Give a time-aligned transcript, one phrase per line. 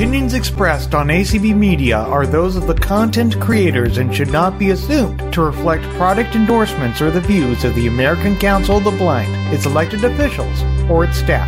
[0.00, 4.70] opinions expressed on ACB Media are those of the content creators and should not be
[4.70, 9.30] assumed to reflect product endorsements or the views of the American Council of the Blind,
[9.52, 11.46] its elected officials, or its staff.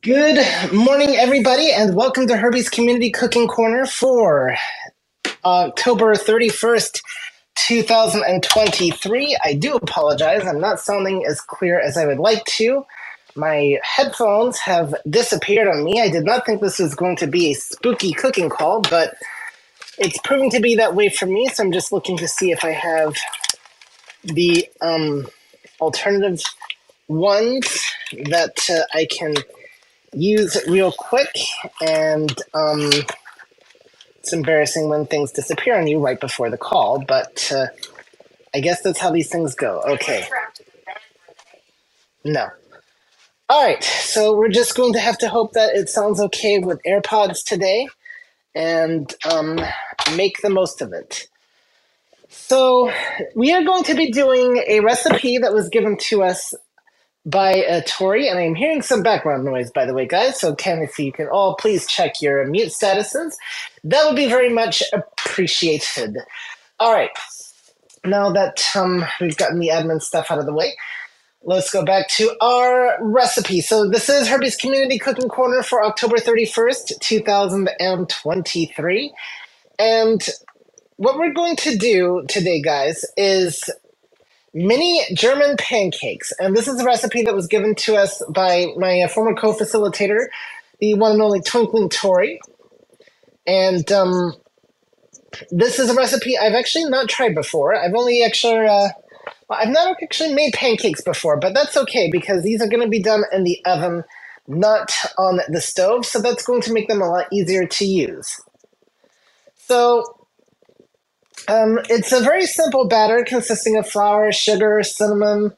[0.00, 0.38] Good
[0.72, 4.56] morning, everybody, and welcome to Herbie's Community Cooking Corner for
[5.44, 7.02] October 31st,
[7.56, 9.38] 2023.
[9.44, 12.86] I do apologize, I'm not sounding as clear as I would like to.
[13.36, 16.00] My headphones have disappeared on me.
[16.00, 19.14] I did not think this was going to be a spooky cooking call, but
[19.98, 21.48] it's proving to be that way for me.
[21.48, 23.16] So I'm just looking to see if I have
[24.24, 25.26] the um,
[25.80, 26.42] alternative
[27.08, 27.82] ones
[28.30, 29.34] that uh, I can
[30.12, 31.34] use real quick.
[31.82, 32.90] And um,
[34.18, 37.66] it's embarrassing when things disappear on you right before the call, but uh,
[38.54, 39.82] I guess that's how these things go.
[39.82, 40.26] Okay.
[42.24, 42.50] No.
[43.50, 46.80] All right, so we're just going to have to hope that it sounds okay with
[46.86, 47.88] AirPods today
[48.54, 49.60] and um,
[50.14, 51.26] make the most of it.
[52.28, 52.92] So,
[53.34, 56.54] we are going to be doing a recipe that was given to us
[57.26, 60.38] by uh, Tori, and I'm hearing some background noise, by the way, guys.
[60.38, 63.32] So, Ken, if you can all please check your mute statuses,
[63.82, 66.16] that would be very much appreciated.
[66.78, 67.10] All right,
[68.04, 70.76] now that um, we've gotten the admin stuff out of the way,
[71.42, 73.60] let's go back to our recipe.
[73.60, 79.12] So this is Herbie's Community Cooking Corner for October 31st, 2023.
[79.78, 80.20] And
[80.96, 83.70] what we're going to do today, guys, is
[84.52, 86.32] mini German pancakes.
[86.38, 90.26] And this is a recipe that was given to us by my former co-facilitator,
[90.80, 92.38] the one and only Twinkling Tori.
[93.46, 94.34] And um,
[95.50, 97.74] this is a recipe I've actually not tried before.
[97.74, 98.66] I've only actually...
[98.66, 98.90] Uh,
[99.50, 102.88] well, I've not actually made pancakes before, but that's okay because these are going to
[102.88, 104.04] be done in the oven,
[104.46, 108.40] not on the stove, so that's going to make them a lot easier to use.
[109.56, 110.04] So,
[111.48, 115.52] um, it's a very simple batter consisting of flour, sugar, cinnamon,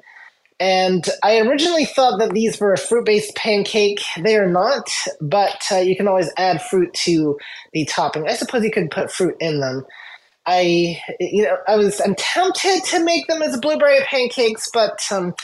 [0.58, 4.00] and I originally thought that these were a fruit based pancake.
[4.22, 4.88] They are not,
[5.20, 7.36] but uh, you can always add fruit to
[7.72, 8.28] the topping.
[8.28, 9.84] I suppose you could put fruit in them.
[10.46, 15.34] I, you know, I was, I'm tempted to make them as blueberry pancakes, but um,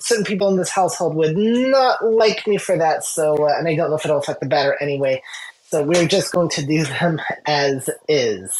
[0.00, 3.04] certain people in this household would not like me for that.
[3.04, 5.22] So, uh, and I don't know if it'll affect the batter anyway.
[5.68, 8.56] So we're just going to do them as is.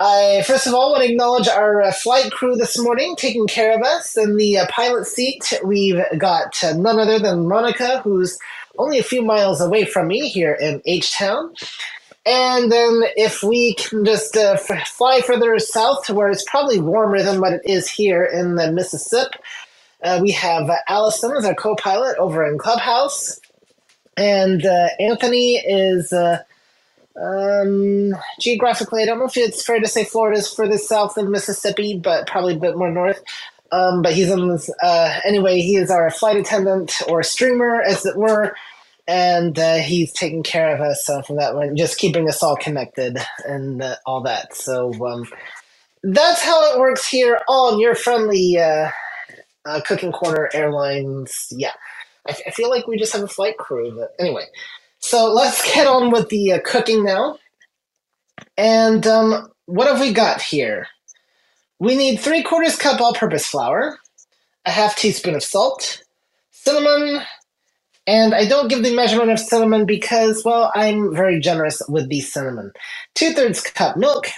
[0.00, 3.74] I first of all want to acknowledge our uh, flight crew this morning taking care
[3.74, 4.16] of us.
[4.16, 8.38] In the uh, pilot seat, we've got uh, none other than Monica, who's
[8.78, 11.52] only a few miles away from me here in H Town.
[12.28, 16.80] And then if we can just uh, f- fly further south to where it's probably
[16.80, 19.38] warmer than what it is here in the Mississippi,
[20.04, 23.40] uh, we have uh, Allison as our co-pilot over in Clubhouse,
[24.16, 26.42] and uh, Anthony is uh,
[27.20, 29.02] um, geographically.
[29.02, 32.26] I don't know if it's fair to say Florida is further south than Mississippi, but
[32.28, 33.22] probably a bit more north.
[33.72, 35.60] Um, but he's in this, uh, anyway.
[35.60, 38.56] He is our flight attendant or streamer, as it were
[39.08, 42.56] and uh, he's taking care of us uh, from that one, just keeping us all
[42.56, 44.54] connected and uh, all that.
[44.54, 45.24] So um,
[46.02, 48.90] that's how it works here on your friendly uh,
[49.64, 51.48] uh, Cooking Corner Airlines.
[51.50, 51.72] Yeah,
[52.26, 54.44] I, f- I feel like we just have a flight crew, but anyway.
[54.98, 57.38] So let's get on with the uh, cooking now.
[58.58, 60.86] And um, what have we got here?
[61.80, 63.98] We need three quarters cup all-purpose flour,
[64.66, 66.02] a half teaspoon of salt,
[66.50, 67.22] cinnamon,
[68.08, 72.20] and I don't give the measurement of cinnamon because, well, I'm very generous with the
[72.20, 72.72] cinnamon.
[73.14, 74.28] Two thirds cup milk,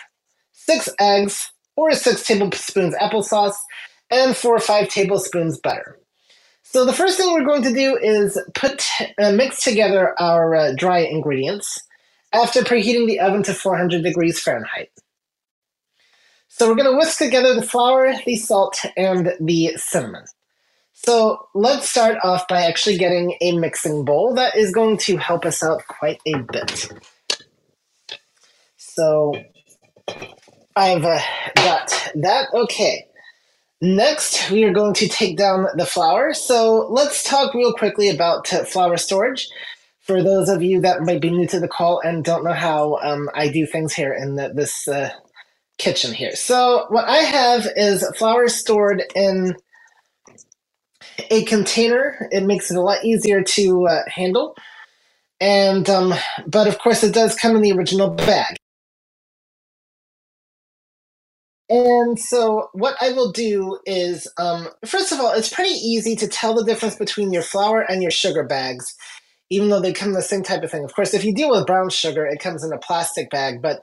[0.50, 3.54] six eggs, or six tablespoons applesauce,
[4.10, 6.00] and four or five tablespoons butter.
[6.64, 8.84] So the first thing we're going to do is put
[9.22, 11.80] uh, mix together our uh, dry ingredients
[12.32, 14.90] after preheating the oven to 400 degrees Fahrenheit.
[16.48, 20.24] So we're going to whisk together the flour, the salt, and the cinnamon.
[21.04, 24.34] So let's start off by actually getting a mixing bowl.
[24.34, 26.92] That is going to help us out quite a bit.
[28.76, 29.32] So
[30.76, 31.20] I've uh,
[31.56, 32.48] got that.
[32.52, 33.06] Okay.
[33.80, 36.34] Next, we are going to take down the flour.
[36.34, 39.48] So let's talk real quickly about uh, flour storage.
[40.00, 42.98] For those of you that might be new to the call and don't know how
[42.98, 45.10] um, I do things here in the, this uh,
[45.78, 46.36] kitchen here.
[46.36, 49.56] So what I have is flour stored in
[51.30, 52.28] a container.
[52.30, 54.56] It makes it a lot easier to uh, handle.
[55.40, 56.14] And um,
[56.46, 58.56] but of course, it does come in the original bag.
[61.68, 66.28] And so, what I will do is, um, first of all, it's pretty easy to
[66.28, 68.96] tell the difference between your flour and your sugar bags
[69.50, 70.84] even though they come the same type of thing.
[70.84, 73.60] Of course, if you deal with brown sugar, it comes in a plastic bag.
[73.60, 73.80] But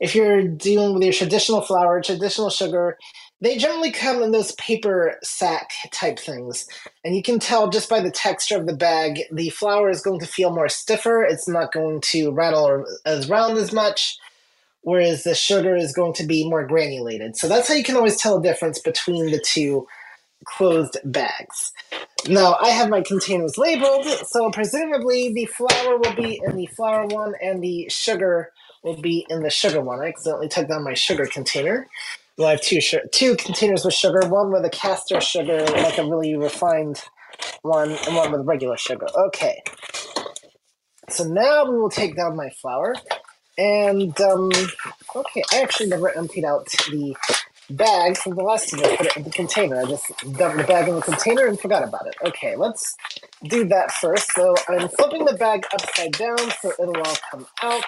[0.00, 2.96] if you're dealing with your traditional flour, traditional sugar,
[3.40, 6.66] they generally come in those paper sack type things.
[7.04, 10.20] And you can tell just by the texture of the bag, the flour is going
[10.20, 11.22] to feel more stiffer.
[11.22, 14.18] It's not going to rattle as round as much,
[14.82, 17.36] whereas the sugar is going to be more granulated.
[17.36, 19.86] So that's how you can always tell the difference between the two
[20.44, 21.72] closed bags.
[22.28, 27.06] Now, I have my containers labeled, so presumably the flour will be in the flour
[27.06, 28.52] one and the sugar
[28.82, 30.00] will be in the sugar one.
[30.00, 31.88] I accidentally took down my sugar container.
[32.40, 32.80] Well, I have two
[33.12, 37.02] two containers with sugar, one with a caster sugar, like a really refined
[37.60, 39.06] one, and one with regular sugar.
[39.14, 39.62] Okay.
[41.10, 42.94] So now we will take down my flour.
[43.58, 44.50] And, um,
[45.14, 47.14] okay, I actually never emptied out the
[47.68, 49.78] bag from the last time I put it in the container.
[49.82, 50.06] I just
[50.38, 52.14] dumped the bag in the container and forgot about it.
[52.24, 52.96] Okay, let's
[53.44, 54.32] do that first.
[54.32, 57.84] So I'm flipping the bag upside down so it'll all come out.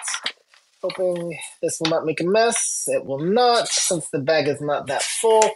[0.83, 2.83] Hoping this will not make a mess.
[2.87, 5.49] It will not, since the bag is not that full.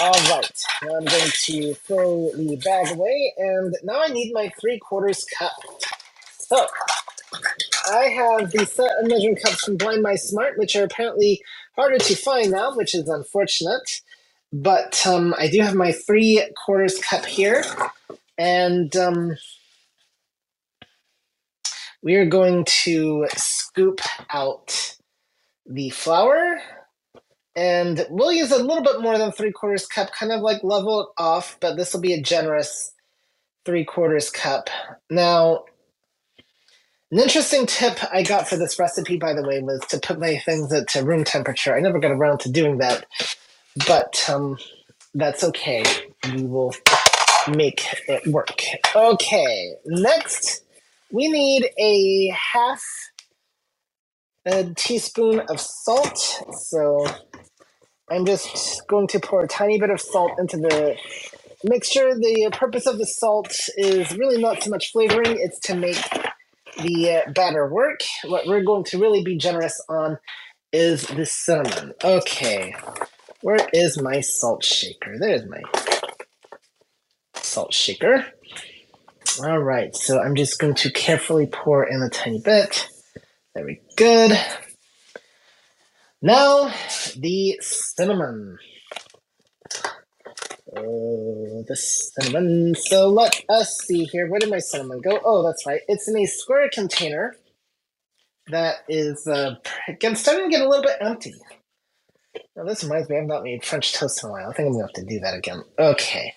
[0.00, 0.50] All right,
[0.82, 5.24] now I'm going to throw the bag away, and now I need my three quarters
[5.38, 5.52] cup.
[6.38, 6.66] So
[7.90, 11.42] I have the set of measuring cups from Blind Mice Mart, which are apparently
[11.76, 14.00] harder to find now, which is unfortunate.
[14.50, 17.64] But um, I do have my three quarters cup here,
[18.38, 19.36] and um,
[22.02, 24.00] we are going to scoop
[24.30, 24.96] out
[25.66, 26.60] the flour,
[27.54, 31.00] and we'll use a little bit more than three quarters cup, kind of like level
[31.00, 32.92] it off, but this will be a generous
[33.64, 34.68] three quarters cup.
[35.10, 35.64] Now,
[37.12, 40.38] an interesting tip I got for this recipe, by the way, was to put my
[40.38, 41.76] things at to room temperature.
[41.76, 43.06] I never got around to doing that,
[43.86, 44.56] but um,
[45.14, 45.84] that's okay.
[46.32, 46.74] We will
[47.54, 48.62] make it work.
[48.96, 50.64] Okay, next
[51.12, 52.82] we need a half
[54.46, 56.18] a teaspoon of salt.
[56.68, 57.06] So
[58.10, 60.96] I'm just going to pour a tiny bit of salt into the
[61.64, 62.14] mixture.
[62.14, 65.98] The purpose of the salt is really not so much flavoring, it's to make
[66.82, 68.00] the uh, batter work.
[68.24, 70.18] What we're going to really be generous on
[70.72, 71.94] is the cinnamon.
[72.02, 72.74] Okay,
[73.42, 75.16] where is my salt shaker?
[75.18, 75.62] There's my
[77.34, 78.26] salt shaker.
[79.40, 82.86] All right, so I'm just going to carefully pour in a tiny bit.
[83.54, 84.38] Very good.
[86.20, 86.72] Now,
[87.16, 88.58] the cinnamon.
[90.76, 92.74] Oh, the cinnamon.
[92.74, 94.28] So let us see here.
[94.28, 95.18] Where did my cinnamon go?
[95.24, 95.80] Oh, that's right.
[95.88, 97.34] It's in a square container
[98.48, 99.54] that is uh,
[100.14, 101.34] starting to get a little bit empty.
[102.54, 104.50] Now this reminds me, I've not made French toast in a while.
[104.50, 105.62] I think I'm gonna have to do that again.
[105.78, 106.34] Okay.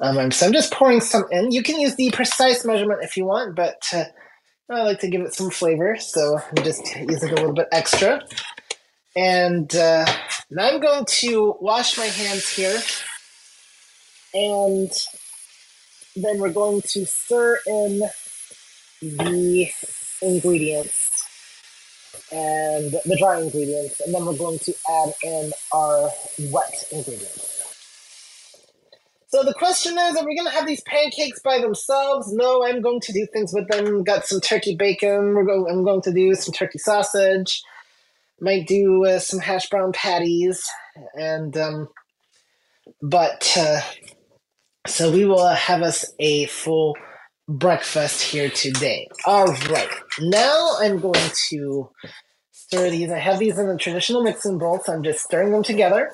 [0.00, 1.52] Um, so I'm just pouring some in.
[1.52, 4.04] You can use the precise measurement if you want, but uh,
[4.70, 8.22] I like to give it some flavor, so I'm just using a little bit extra.
[9.16, 10.06] And uh,
[10.50, 12.80] now I'm going to wash my hands here.
[14.34, 14.90] And
[16.16, 18.02] then we're going to stir in
[19.02, 19.70] the
[20.22, 21.26] ingredients
[22.32, 24.00] and the dry ingredients.
[24.00, 26.10] And then we're going to add in our
[26.50, 27.49] wet ingredients.
[29.32, 32.32] So the question is, are we going to have these pancakes by themselves?
[32.32, 34.04] No, I'm going to do things with them.
[34.04, 35.34] Got some turkey bacon.
[35.34, 35.66] We're going.
[35.70, 37.62] I'm going to do some turkey sausage
[38.40, 40.68] might do uh, some hash brown patties
[41.14, 41.88] and um,
[43.02, 43.80] but uh,
[44.86, 46.96] so we will have us a full
[47.48, 49.90] breakfast here today all right
[50.20, 51.90] now i'm going to
[52.52, 55.62] stir these i have these in a traditional mixing bowl so i'm just stirring them
[55.62, 56.10] together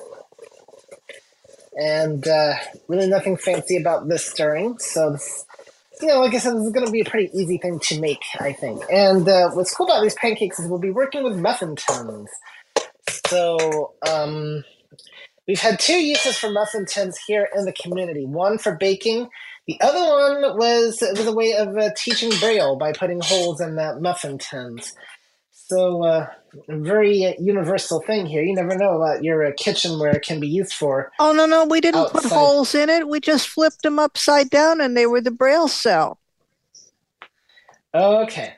[1.77, 2.53] and uh,
[2.87, 5.45] really nothing fancy about this stirring so this
[6.01, 7.99] you know, like I said, this is going to be a pretty easy thing to
[7.99, 8.83] make, I think.
[8.91, 12.29] And uh, what's cool about these pancakes is we'll be working with muffin tins.
[13.27, 14.63] So um,
[15.47, 18.25] we've had two uses for muffin tins here in the community.
[18.25, 19.29] One for baking.
[19.67, 23.75] The other one was was a way of uh, teaching braille by putting holes in
[23.75, 24.93] the muffin tins.
[25.69, 26.27] So uh,
[26.69, 28.41] a very universal thing here.
[28.41, 31.11] You never know about your uh, kitchen where it can be used for.
[31.19, 32.21] Oh no, no, we didn't outside.
[32.21, 33.07] put holes in it.
[33.07, 36.19] We just flipped them upside down, and they were the braille cell.
[37.93, 38.53] Okay.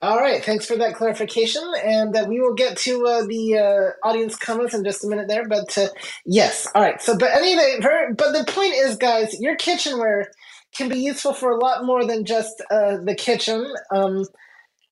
[0.00, 0.44] All right.
[0.44, 4.74] Thanks for that clarification, and uh, we will get to uh, the uh, audience comments
[4.74, 5.48] in just a minute there.
[5.48, 5.88] But uh,
[6.24, 7.02] yes, all right.
[7.02, 10.30] So, but anyway, but the point is, guys, your kitchenware
[10.76, 13.74] can be useful for a lot more than just uh, the kitchen.
[13.90, 14.26] Um,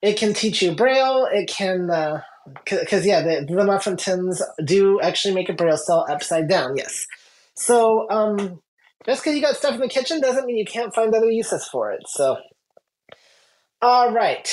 [0.06, 1.28] it can teach you braille.
[1.32, 1.88] It can,
[2.64, 6.76] because uh, yeah, the, the muffin tins do actually make a braille cell upside down.
[6.76, 7.06] Yes.
[7.56, 8.60] So um,
[9.04, 11.66] just because you got stuff in the kitchen doesn't mean you can't find other uses
[11.66, 12.02] for it.
[12.06, 12.36] So,
[13.82, 14.48] all right,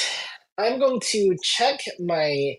[0.57, 2.55] I'm going to check my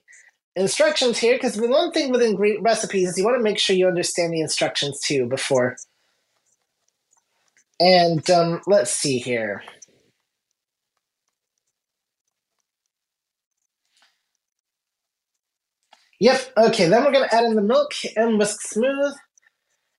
[0.54, 3.74] instructions here because the one thing with ingredient recipes is you want to make sure
[3.74, 5.76] you understand the instructions too before.
[7.80, 9.64] And um, let's see here.
[16.21, 16.52] Yep.
[16.56, 16.88] Okay.
[16.88, 19.14] Then we're gonna add in the milk and whisk smooth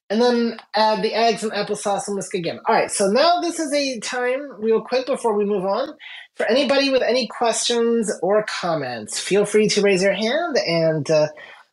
[0.08, 2.60] and then add the eggs and applesauce and whisk again.
[2.66, 5.94] All right, so now this is a time, real quick, before we move on.
[6.36, 11.28] For anybody with any questions or comments, feel free to raise your hand, and uh,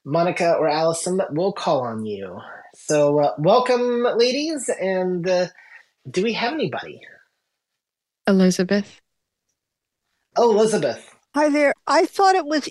[0.05, 2.39] Monica or Allison will call on you.
[2.75, 5.47] So, uh, welcome, ladies, and uh,
[6.09, 7.01] do we have anybody?
[8.25, 9.00] Elizabeth.
[10.35, 11.07] Oh, Elizabeth.
[11.35, 11.73] Hi there.
[11.85, 12.67] I thought it was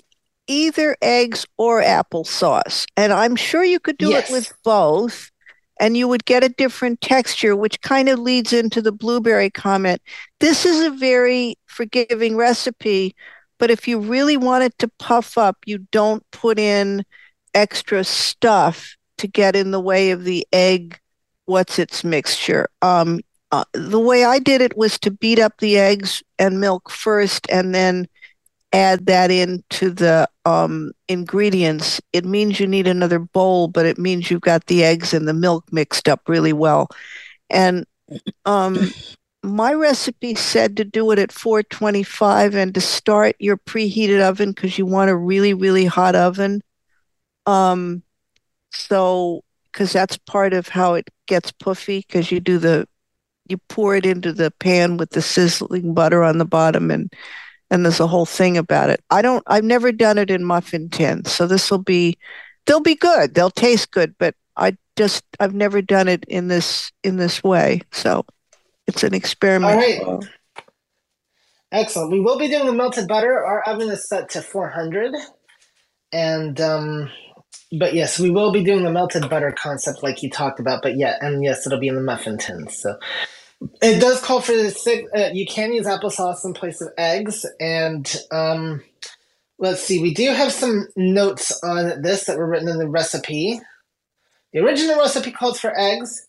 [0.47, 4.29] either eggs or applesauce, and I'm sure you could do Yes.
[4.29, 5.29] it with both
[5.79, 10.01] and you would get a different texture, which kind of leads into the blueberry comment.
[10.39, 13.15] This is a very forgiving recipe,
[13.57, 17.03] but if you really want it to puff up, you don't put in
[17.53, 20.99] extra stuff to get in the way of the egg.
[21.45, 22.69] What's its mixture?
[22.81, 23.21] Um,
[23.51, 27.47] uh, the way I did it was to beat up the eggs and milk first,
[27.51, 28.07] and then
[28.73, 34.29] add that into the um, ingredients, it means you need another bowl, but it means
[34.29, 36.89] you've got the eggs and the milk mixed up really well.
[37.49, 37.85] And
[38.45, 38.79] um,
[39.43, 44.77] my recipe said to do it at 425 and to start your preheated oven because
[44.77, 46.61] you want a really, really hot oven.
[47.45, 48.01] Um,
[48.71, 52.87] so, because that's part of how it gets puffy, because you do the,
[53.47, 57.11] you pour it into the pan with the sizzling butter on the bottom and
[57.73, 59.03] and there's a whole thing about it.
[59.09, 62.17] I don't I've never done it in muffin tins, so this will be
[62.67, 63.33] they'll be good.
[63.33, 67.81] They'll taste good, but I just I've never done it in this in this way.
[67.91, 68.25] So
[68.87, 69.73] it's an experiment.
[69.73, 70.23] All right.
[71.71, 72.11] Excellent.
[72.11, 73.43] We will be doing the melted butter.
[73.43, 75.15] Our oven is set to 400.
[76.11, 77.09] And, um,
[77.79, 80.83] but yes, we will be doing the melted butter concept like you talked about.
[80.83, 82.79] But yeah, and yes, it'll be in the muffin tins.
[82.79, 82.95] So
[83.81, 85.11] it does call for the six.
[85.13, 87.45] Uh, you can use applesauce in place of eggs.
[87.59, 88.83] And, um,
[89.57, 93.59] let's see, we do have some notes on this that were written in the recipe.
[94.51, 96.27] The original recipe calls for eggs,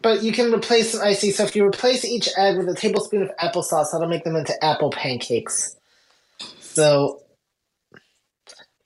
[0.00, 1.02] but you can replace them.
[1.02, 1.30] I see.
[1.30, 4.64] So if you replace each egg with a tablespoon of applesauce, that'll make them into
[4.64, 5.76] apple pancakes.
[6.60, 7.22] So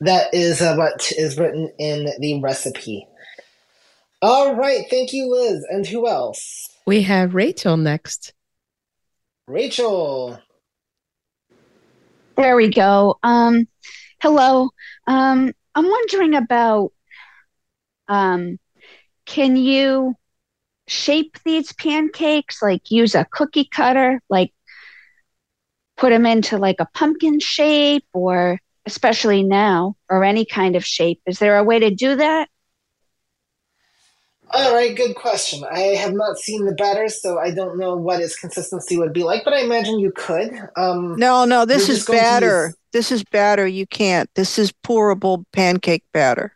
[0.00, 3.06] that is uh, what is written in the recipe.
[4.20, 4.84] All right.
[4.90, 5.64] Thank you, Liz.
[5.70, 6.68] And who else?
[6.86, 8.32] We have Rachel next.
[9.46, 10.40] Rachel.
[12.36, 13.18] There we go.
[13.22, 13.68] Um,
[14.20, 14.70] hello.
[15.06, 16.92] Um, I'm wondering about
[18.08, 18.58] um,
[19.26, 20.16] can you
[20.88, 22.60] shape these pancakes?
[22.60, 24.52] Like use a cookie cutter, like
[25.96, 31.20] put them into like a pumpkin shape, or especially now, or any kind of shape.
[31.26, 32.48] Is there a way to do that?
[34.50, 35.62] All right, good question.
[35.70, 39.22] I have not seen the batter, so I don't know what its consistency would be
[39.22, 40.50] like, but I imagine you could.
[40.76, 42.66] Um, No, no, this is just going to batter.
[42.68, 43.66] use- This is batter.
[43.66, 44.30] You can't.
[44.34, 46.54] This is pourable pancake batter.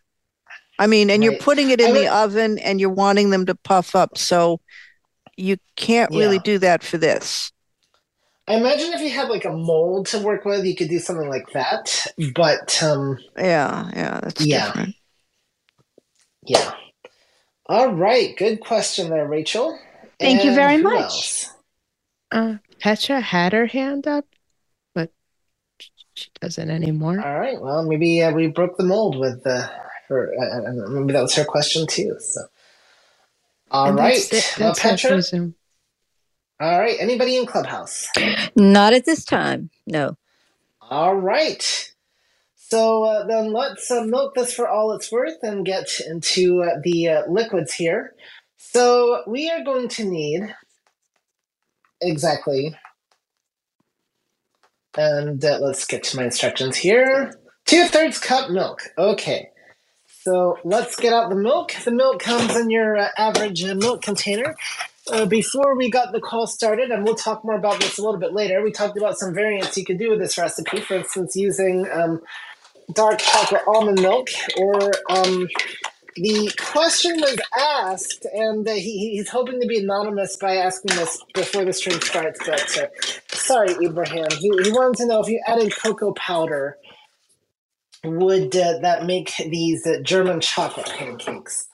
[0.79, 3.45] I mean, and you're putting it I in the would- oven and you're wanting them
[3.47, 4.61] to puff up, so
[5.37, 6.43] you can't really Yeah.
[6.45, 7.53] do that for this.
[8.49, 11.29] I imagine if you had like a mold to work with, you could do something
[11.29, 12.07] like that.
[12.35, 14.67] But um, Yeah, yeah, that's Yeah.
[14.67, 14.95] different.
[16.47, 16.73] yeah.
[17.73, 19.79] All right, good question there, Rachel.
[20.21, 21.47] Thank you very much.
[22.31, 24.27] Uh, Petra had her hand up,
[24.95, 25.11] but
[25.79, 27.19] she doesn't anymore.
[27.27, 29.69] All right, well, maybe uh, we broke the mold with uh,
[30.09, 30.35] her.
[30.39, 32.15] Uh, maybe that was her question too.
[32.21, 32.43] So,
[33.71, 34.55] all And right, that's it.
[34.59, 35.23] That's it Petra.
[36.61, 38.07] All right, anybody in Clubhouse?
[38.55, 39.71] Not at this time.
[39.87, 40.19] No.
[40.83, 41.92] All right.
[42.73, 46.81] So uh, then let's uh, milk this for all it's worth and get into uh,
[46.83, 48.15] the uh, liquids here.
[48.57, 50.55] So we are going to need
[52.01, 52.75] exactly,
[54.97, 57.35] and uh, let's get to my instructions here.
[57.67, 58.81] Two thirds cup milk.
[58.97, 59.51] Okay.
[60.23, 61.75] So let's get out the milk.
[61.85, 64.57] The milk comes in your uh, average milk container.
[65.13, 68.21] Uh, before we got the call started, and we'll talk more about this a little
[68.21, 70.81] bit later, we talked about some variants you could do with this recipe.
[70.81, 72.23] For instance, using um,
[72.95, 75.49] dark chocolate almond milk, or um,
[76.17, 81.23] the question was asked, and uh, he, he's hoping to be anonymous by asking this
[81.35, 82.41] before the stream starts.
[82.47, 82.87] But uh,
[83.31, 86.79] sorry, Ibrahim, he, he wanted to know if you added cocoa powder,
[88.05, 91.67] would uh, that make these uh, German chocolate pancakes?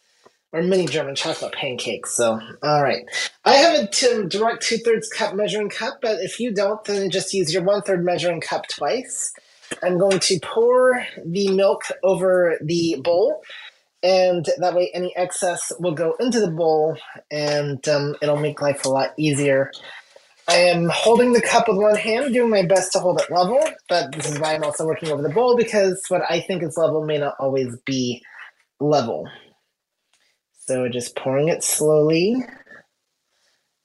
[0.52, 2.12] or mini German chocolate pancakes.
[2.14, 3.04] So, all right.
[3.44, 7.10] I have a t- direct two thirds cup measuring cup, but if you don't, then
[7.10, 9.32] just use your one third measuring cup twice.
[9.82, 13.42] I'm going to pour the milk over the bowl,
[14.02, 16.98] and that way any excess will go into the bowl,
[17.30, 19.70] and um, it'll make life a lot easier.
[20.48, 23.60] I am holding the cup with one hand, doing my best to hold it level,
[23.88, 26.76] but this is why I'm also working over the bowl because what I think is
[26.78, 28.22] level may not always be
[28.80, 29.28] level.
[30.66, 32.36] So just pouring it slowly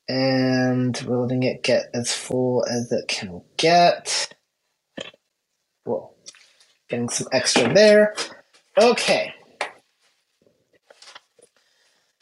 [0.08, 4.34] and we're letting it get as full as it can get.
[5.86, 6.14] Whoa,
[6.90, 8.16] getting some extra there.
[8.78, 9.34] Okay.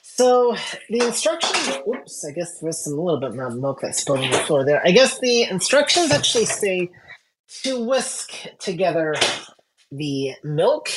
[0.02, 0.56] So
[0.90, 4.30] the instructions, oops, I guess there's some a little bit of milk that spilled on
[4.30, 4.82] the floor there.
[4.86, 6.90] I guess the instructions actually say
[7.64, 9.16] to whisk together
[9.92, 10.90] the milk.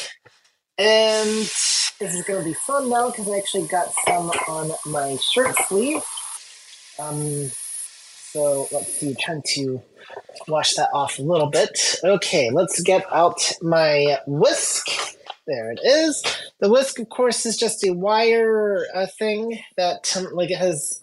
[0.77, 5.17] And this is going to be fun now because I actually got some on my
[5.17, 6.03] shirt sleeve.
[6.99, 7.51] Um,
[8.35, 9.81] so let's see, trying to
[10.49, 12.01] wash that off a little bit.
[12.03, 14.89] Okay, let's get out my whisk.
[15.47, 16.21] There it is.
[16.59, 20.99] The whisk, of course, is just a wire uh, thing that um, like it has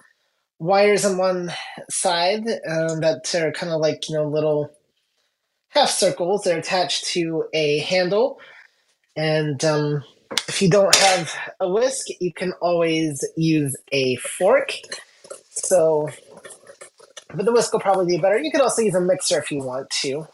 [0.60, 1.54] wires on one
[1.90, 4.70] side um, that are kind of like you know little
[5.70, 6.42] half circles.
[6.44, 8.42] They're attached to a handle,
[9.16, 10.04] and um,
[10.50, 14.74] if you don't have a whisk, you can always use a fork.
[15.52, 16.10] So,
[17.34, 18.38] but the whisk will probably be better.
[18.38, 20.28] You could also use a mixer if you want to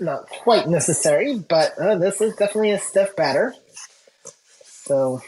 [0.00, 3.54] not quite necessary, but uh, this is definitely a stiff batter.
[4.64, 5.20] So,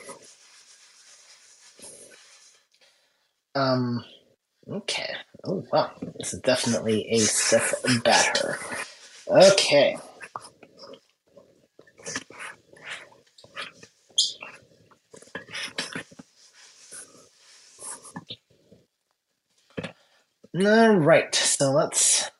[3.54, 4.04] um,
[4.70, 5.14] okay.
[5.44, 5.92] Oh, wow.
[6.18, 8.58] This is definitely a stiff batter.
[9.28, 9.96] Okay.
[20.58, 22.30] All right, so let's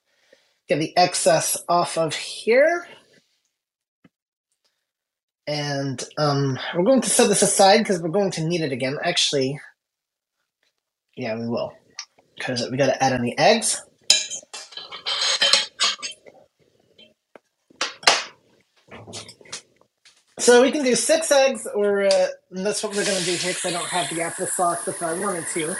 [0.68, 2.88] get the excess off of here.
[5.47, 8.97] And um, we're going to set this aside because we're going to need it again.
[9.04, 9.60] Actually,
[11.14, 11.73] yeah, we will.
[12.36, 13.82] Because we got to add in the eggs.
[20.38, 23.52] So we can do six eggs, or uh, that's what we're going to do here
[23.52, 25.76] because I don't have the applesauce if I wanted to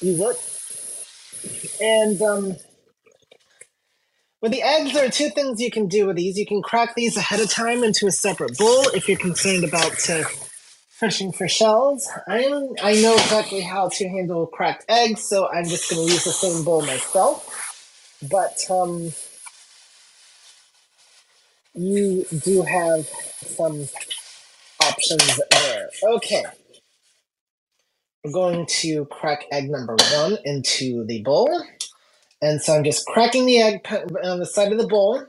[0.00, 0.51] use it.
[1.82, 2.56] And um,
[4.40, 6.38] with the eggs, there are two things you can do with these.
[6.38, 10.08] You can crack these ahead of time into a separate bowl if you're concerned about
[10.08, 10.22] uh,
[10.90, 12.08] fishing for shells.
[12.28, 16.22] I'm, I know exactly how to handle cracked eggs, so I'm just going to use
[16.24, 17.48] the same bowl myself.
[18.30, 19.12] But um,
[21.74, 23.88] you do have some
[24.80, 25.90] options there.
[26.04, 26.44] Okay.
[28.24, 31.62] We're going to crack egg number one into the bowl.
[32.40, 33.86] And so I'm just cracking the egg
[34.24, 35.24] on the side of the bowl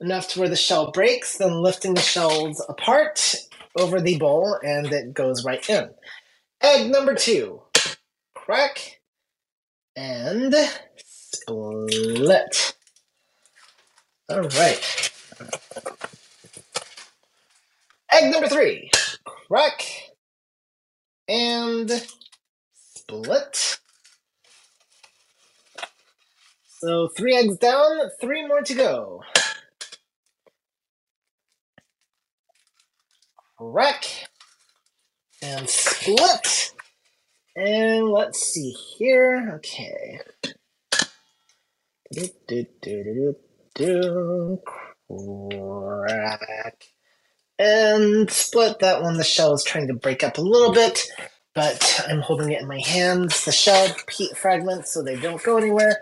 [0.00, 3.36] enough to where the shell breaks, then lifting the shells apart
[3.78, 5.90] over the bowl, and it goes right in.
[6.62, 7.62] Egg number two.
[8.34, 9.00] Crack
[9.96, 10.54] and
[11.04, 12.74] split.
[14.28, 15.10] All right.
[18.12, 18.90] Egg number three.
[19.24, 20.11] Crack
[21.28, 21.90] and
[22.74, 23.78] split.
[26.80, 29.22] So three eggs down, three more to go.
[33.56, 34.04] Crack
[35.40, 36.72] and split.
[37.54, 39.52] And let's see here.
[39.56, 40.20] Okay.
[42.12, 43.36] Do, do, do, do,
[43.74, 44.58] do,
[45.08, 46.84] Crack
[47.58, 48.78] and split.
[48.80, 51.02] That one, the shell is trying to break up a little bit,
[51.54, 53.44] but I'm holding it in my hands.
[53.44, 55.98] The shell peat fragments so they don't go anywhere.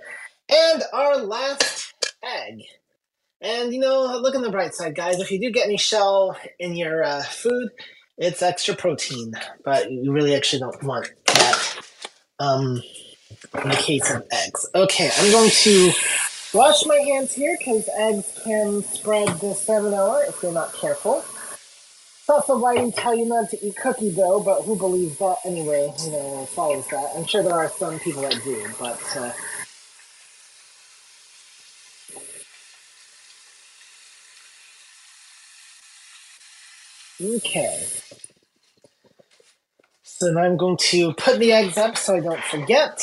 [0.49, 2.63] And our last egg.
[3.41, 5.19] And you know, look on the bright side, guys.
[5.19, 7.71] If you do get any shell in your uh, food,
[8.19, 9.33] it's extra protein,
[9.65, 11.81] but you really actually don't want that.
[12.39, 12.83] Um,
[13.63, 14.67] in the case of eggs.
[14.75, 15.93] Okay, I'm going to
[16.53, 21.25] wash my hands here because eggs can spread the salmonella if you're not careful.
[22.31, 25.93] Also writing tell you not to eat cookie dough, but who believes that anyway?
[26.05, 27.13] You know, follows that.
[27.17, 29.01] I'm sure there are some people that do, but.
[29.17, 29.33] Uh,
[37.23, 37.87] Okay.
[40.05, 43.03] So now I'm going to put the eggs up so I don't forget.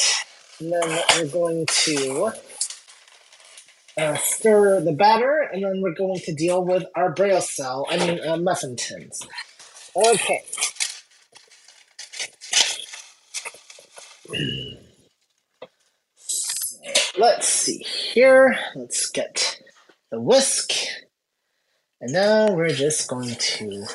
[0.60, 2.32] And then we're going to
[3.98, 7.98] uh, stir the batter, and then we're going to deal with our braille cell, I
[7.98, 9.26] mean, uh, muffin tins.
[9.96, 10.44] Okay.
[17.18, 18.60] Let's see here.
[18.76, 19.60] Let's get
[20.12, 20.72] the whisk.
[22.00, 23.86] And now we're just going to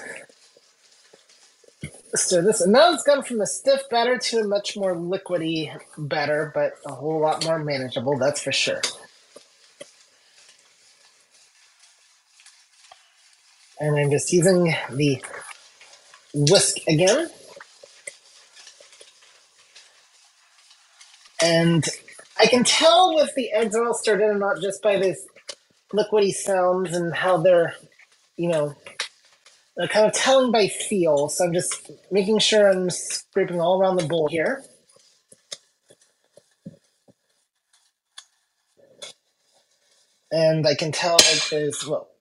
[2.17, 2.61] stir this.
[2.61, 6.73] And now it's gone from a stiff batter to a much more liquidy batter, but
[6.85, 8.81] a whole lot more manageable, that's for sure.
[13.83, 15.21] And I'm just using the
[16.33, 17.29] whisk again.
[21.43, 21.85] And
[22.39, 25.27] I can tell if the eggs are all stirred in or not just by this
[25.93, 27.75] liquidy sounds and how they're,
[28.37, 28.77] you know,
[29.77, 31.29] they're kind of telling by feel.
[31.29, 34.63] So I'm just making sure I'm scraping all around the bowl here.
[40.31, 42.12] And I can tell like there's well,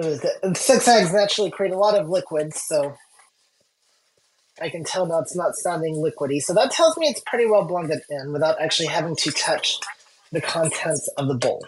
[0.00, 2.94] six eggs naturally create a lot of liquids, so
[4.60, 6.40] I can tell now it's not sounding liquidy.
[6.40, 9.78] So that tells me it's pretty well blended in without actually having to touch
[10.32, 11.64] the contents of the bowl.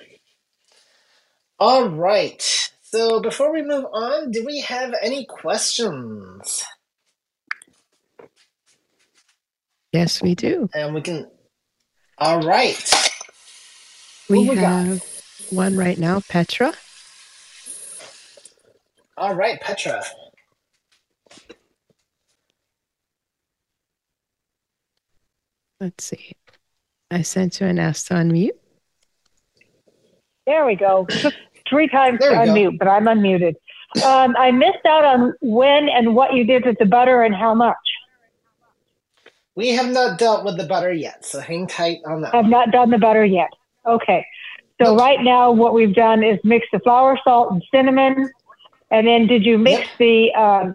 [1.58, 2.42] All right.
[2.82, 6.64] So before we move on, do we have any questions?
[9.92, 10.68] Yes, we do.
[10.74, 11.30] And we can.
[12.18, 13.10] All right.
[14.28, 14.86] We, we got?
[14.86, 15.04] have
[15.50, 16.72] one right now, Petra.
[19.18, 20.00] All right, Petra.
[25.80, 26.32] Let's see.
[27.10, 28.50] I sent you an ask to unmute.
[30.46, 31.08] There we go.
[31.68, 32.52] Three times to There we go.
[32.52, 33.54] unmute, but I'm unmuted.
[34.04, 37.54] Um, I missed out on when and what you did with the butter and how
[37.54, 37.76] much.
[39.56, 42.34] We have not dealt with the butter yet, so hang tight on that.
[42.34, 43.48] I've not done the butter yet.
[43.84, 44.24] Okay.
[44.80, 45.00] So Nope.
[45.00, 48.30] right now, what we've done is mix the flour, salt, and cinnamon.
[48.90, 49.98] And then did you mix Yep.
[49.98, 50.74] the um,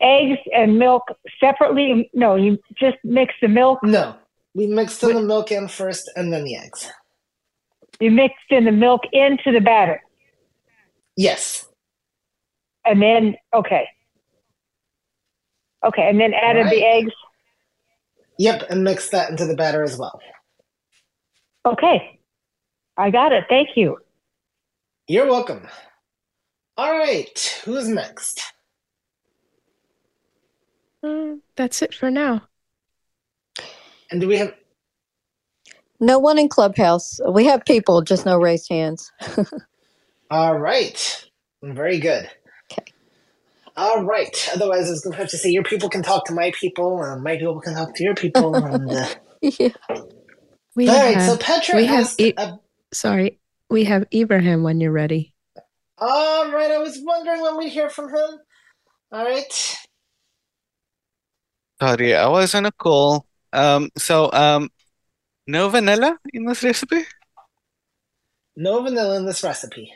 [0.00, 1.04] eggs and milk
[1.40, 2.10] separately?
[2.14, 3.80] No, you just mix the milk.
[3.82, 4.16] No,
[4.54, 6.90] we mixed the milk in first and then the eggs.
[8.00, 10.00] You mixed in the milk into the batter.
[11.16, 11.68] Yes.
[12.86, 13.88] And then, okay.
[15.84, 16.08] Okay.
[16.08, 17.12] And then added the eggs.
[18.38, 20.18] Yep, and mix that into the batter as well.
[21.66, 22.18] Okay.
[22.96, 23.44] I got it.
[23.50, 23.98] Thank you.
[25.08, 25.66] You're welcome.
[26.80, 28.40] All right, who's next?
[31.02, 32.40] Uh, that's it for now.
[34.10, 34.54] And do we have?
[36.00, 37.20] No one in Clubhouse.
[37.30, 39.12] We have people, just no raised hands.
[40.30, 41.28] All right,
[41.62, 42.30] very good.
[42.72, 42.90] Okay.
[43.76, 44.48] All right.
[44.54, 47.02] Otherwise, I was going to have to say your people can talk to my people,
[47.02, 48.54] and my people can talk to your people.
[48.64, 49.06] And uh...
[49.42, 49.68] yeah.
[50.74, 51.16] We all right.
[51.16, 52.22] have, So Petra we have asked.
[52.22, 52.58] eight- a-
[52.94, 53.38] sorry,
[53.68, 55.29] we have Ibrahim when you're ready.
[56.00, 56.70] All right.
[56.70, 58.30] I was wondering when we hear from him.
[59.12, 59.78] All right.
[61.80, 63.26] Sorry, I was on a call.
[63.52, 64.68] Um, so um,
[65.46, 67.04] no vanilla in this recipe?
[68.56, 69.92] No vanilla in this recipe.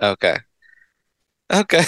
[0.00, 0.38] Okay.
[1.52, 1.84] Okay.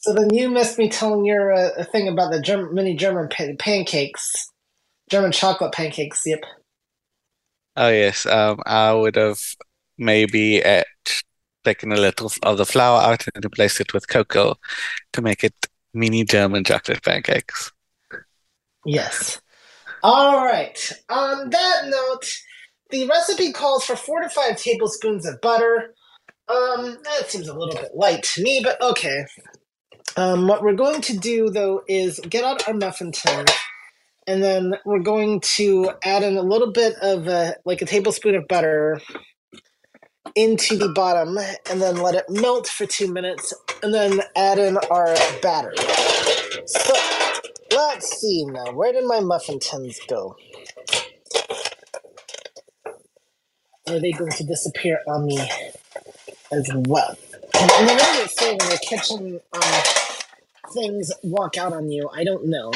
[0.00, 3.28] So then you missed me telling your uh, a thing about the German, mini German
[3.28, 4.32] pa- pancakes,
[5.10, 6.22] German chocolate pancakes.
[6.24, 6.40] Yep.
[7.76, 8.24] Oh yes.
[8.24, 9.40] Um, I would have
[9.98, 10.86] maybe at
[11.64, 14.56] taking a little of the flour out and replace it with cocoa
[15.12, 15.54] to make it
[15.92, 17.72] mini German chocolate pancakes.
[18.84, 19.40] Yes.
[20.02, 20.78] All right.
[21.10, 22.26] On that note,
[22.90, 25.94] the recipe calls for four to five tablespoons of butter.
[26.48, 29.26] Um, that seems a little bit light to me, but okay.
[30.16, 33.44] Um, what we're going to do though is get out our muffin tin,
[34.26, 38.34] and then we're going to add in a little bit of uh, like a tablespoon
[38.34, 39.00] of butter
[40.34, 41.38] into the bottom,
[41.70, 45.74] and then let it melt for two minutes, and then add in our batter.
[46.66, 46.94] So
[47.72, 48.72] let's see now.
[48.72, 50.36] Where did my muffin tins go?
[53.88, 55.38] Are they going to disappear on me
[56.52, 57.16] as well?
[57.54, 59.82] And what do they say when the kitchen um,
[60.72, 62.10] things walk out on you?
[62.12, 62.72] I don't know.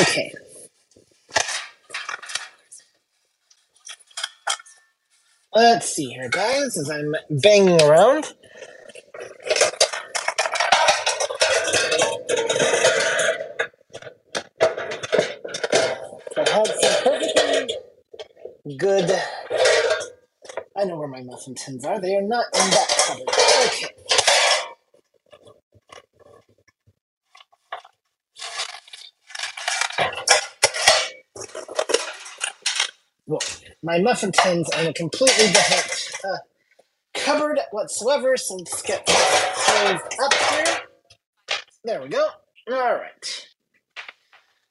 [0.00, 0.32] Okay.
[5.60, 8.32] Let's see here, guys, as I'm banging around.
[16.34, 17.76] I had some perfectly
[18.78, 19.10] good.
[20.74, 22.00] I know where my muffin tins are.
[22.00, 23.28] They are not in that cupboard.
[23.66, 23.94] Okay.
[33.26, 33.40] Well,
[33.90, 36.38] my muffin tins in a completely different uh,
[37.12, 38.36] cupboard whatsoever.
[38.36, 40.78] So let's get those up here.
[41.82, 42.28] There we go.
[42.70, 43.48] All right.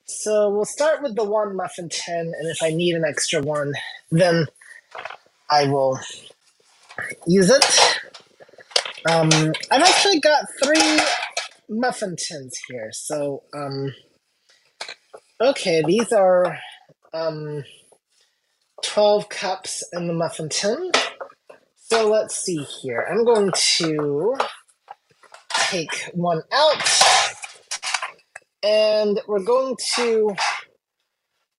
[0.05, 3.73] so we'll start with the one muffin tin, and if I need an extra one,
[4.09, 4.45] then
[5.51, 5.99] I will
[7.27, 7.65] use it.
[9.09, 9.29] Um,
[9.71, 10.99] I've actually got three
[11.69, 12.91] muffin tins here.
[12.93, 13.93] So, um,
[15.41, 16.57] okay, these are
[17.13, 17.65] um,
[18.89, 20.91] 12 cups in the muffin tin.
[21.75, 23.05] So let's see here.
[23.07, 24.35] I'm going to
[25.53, 26.83] take one out
[28.63, 30.35] and we're going to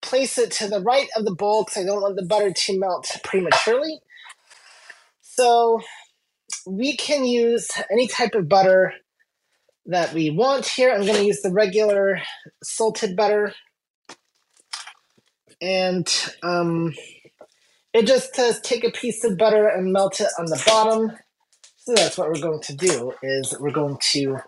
[0.03, 2.79] place it to the right of the bowl because I don't want the butter to
[2.81, 4.01] melt prematurely.
[5.21, 5.81] So
[6.66, 8.93] we can use any type of butter
[9.87, 10.90] that we want here.
[10.90, 12.23] I'm going to use the regular
[12.64, 13.55] salted butter.
[15.62, 16.09] And
[16.43, 16.93] um,
[17.92, 21.12] it just says take a piece of butter and melt it on the bottom.
[21.76, 24.38] So that's what we're going to do is we're going to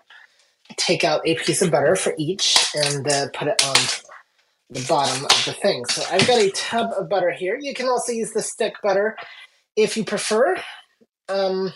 [0.77, 3.77] take out a piece of butter for each and uh, put it on
[4.71, 5.85] the bottom of the thing.
[5.87, 7.59] So I've got a tub of butter here.
[7.61, 9.17] You can also use the stick butter
[9.77, 10.57] if you prefer.
[11.29, 11.73] Um,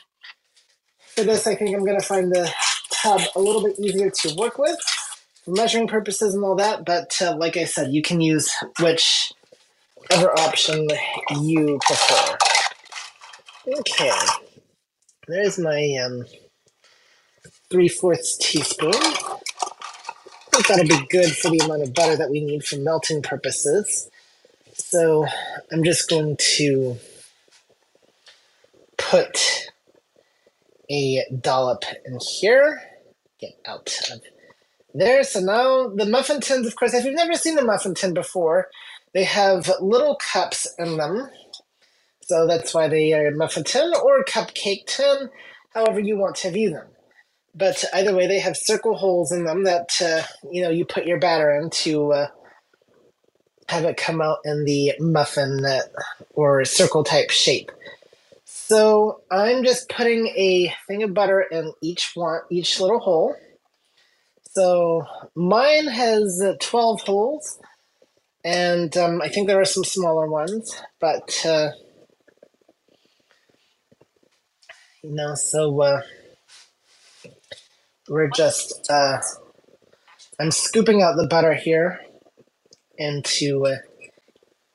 [1.01, 2.53] for this, I think I'm going to find the
[2.93, 4.79] tub a little bit easier to work with
[5.45, 6.85] for measuring purposes and all that.
[6.85, 8.53] But uh, like I said, you can use
[10.09, 10.89] whichever option
[11.43, 12.39] you prefer.
[13.79, 14.13] Okay,
[15.27, 16.25] there's my um,
[17.71, 18.95] three fourths teaspoon.
[18.95, 19.39] I
[20.53, 24.09] think that'll be good for the amount of butter that we need for melting purposes.
[24.75, 25.27] So
[25.73, 26.97] I'm just going to
[28.97, 29.71] put
[30.91, 32.81] a dollop in here.
[33.41, 34.21] Get out of
[34.95, 35.25] there.
[35.25, 38.69] So now the muffin tins, of course, if you've never seen a muffin tin before,
[39.17, 41.31] they have little cups in them.
[42.21, 45.31] So that's why they are muffin tin or cupcake tin,
[45.73, 46.89] however you want to view them.
[47.55, 51.07] But either way, they have circle holes in them that uh, you know you put
[51.07, 52.27] your batter in to uh,
[53.71, 55.81] have it come out in the muffin uh,
[56.35, 57.73] or circle type shape.
[58.45, 63.35] So I'm just putting a thing of butter in each one, each little hole.
[64.43, 67.59] So mine has uh, 12 holes,
[68.47, 71.71] and um, I think there are some smaller ones, but uh,
[75.03, 76.03] you know, so uh,
[78.09, 79.19] we're just uh,
[80.39, 82.01] I'm scooping out the butter here
[82.97, 83.79] into uh,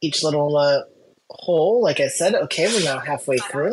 [0.01, 0.81] each little uh,
[1.29, 1.81] hole.
[1.81, 3.71] Like I said, okay, we're now halfway through.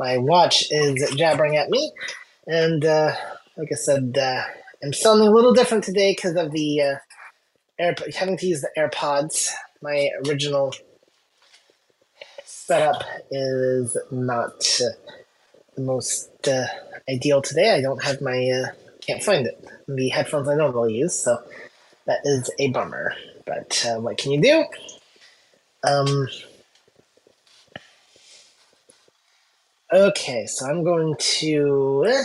[0.00, 1.92] My watch is jabbering at me,
[2.48, 3.14] and uh,
[3.56, 4.16] like I said,
[4.82, 6.98] I'm sounding a little different today because of the
[7.78, 9.50] having to use the AirPods.
[9.82, 10.74] My original
[12.44, 15.12] setup is not uh,
[15.74, 16.66] the most uh,
[17.08, 17.74] ideal today.
[17.74, 19.62] I don't have my uh, can't find it.
[19.86, 21.42] The headphones I normally use, so
[22.06, 23.14] that is a bummer.
[23.44, 24.64] But uh, what can you do?
[25.86, 26.28] Um,
[29.92, 32.24] okay, so I'm going to eh,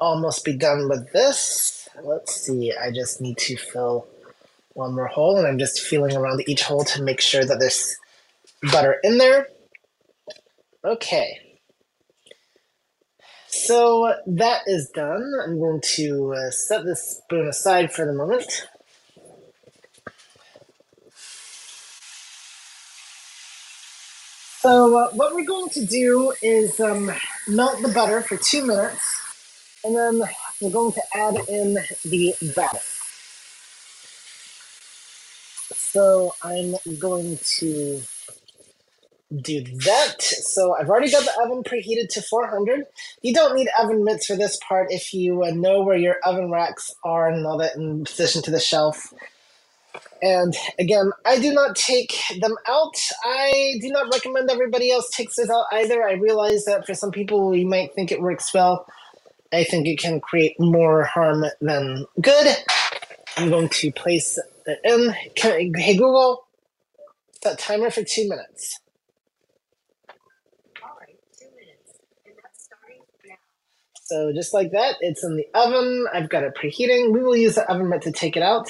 [0.00, 1.88] almost be done with this.
[2.02, 4.08] Let's see, I just need to fill
[4.74, 7.96] one more hole, and I'm just feeling around each hole to make sure that there's
[8.70, 9.48] butter in there.
[10.84, 11.38] Okay.
[13.48, 15.32] So that is done.
[15.44, 18.66] I'm going to uh, set this spoon aside for the moment.
[24.60, 27.12] So uh, what we're going to do is um,
[27.46, 29.20] melt the butter for two minutes,
[29.84, 30.22] and then
[30.60, 32.78] we're going to add in the batter.
[35.94, 38.00] So I'm going to
[39.32, 40.20] do that.
[40.20, 42.84] So I've already got the oven preheated to 400.
[43.22, 46.50] You don't need oven mitts for this part if you uh, know where your oven
[46.50, 49.14] racks are and all that in position to the shelf.
[50.20, 52.96] And again, I do not take them out.
[53.24, 56.02] I do not recommend everybody else takes it out either.
[56.02, 58.84] I realize that for some people, you might think it works well.
[59.52, 62.56] I think it can create more harm than good.
[63.36, 64.40] I'm going to place
[64.84, 65.14] in.
[65.36, 66.46] Can, hey, Google,
[67.42, 68.80] set timer for two minutes.
[74.04, 76.06] So just like that, it's in the oven.
[76.12, 77.12] I've got it preheating.
[77.12, 78.68] We will use the oven mitt to take it out.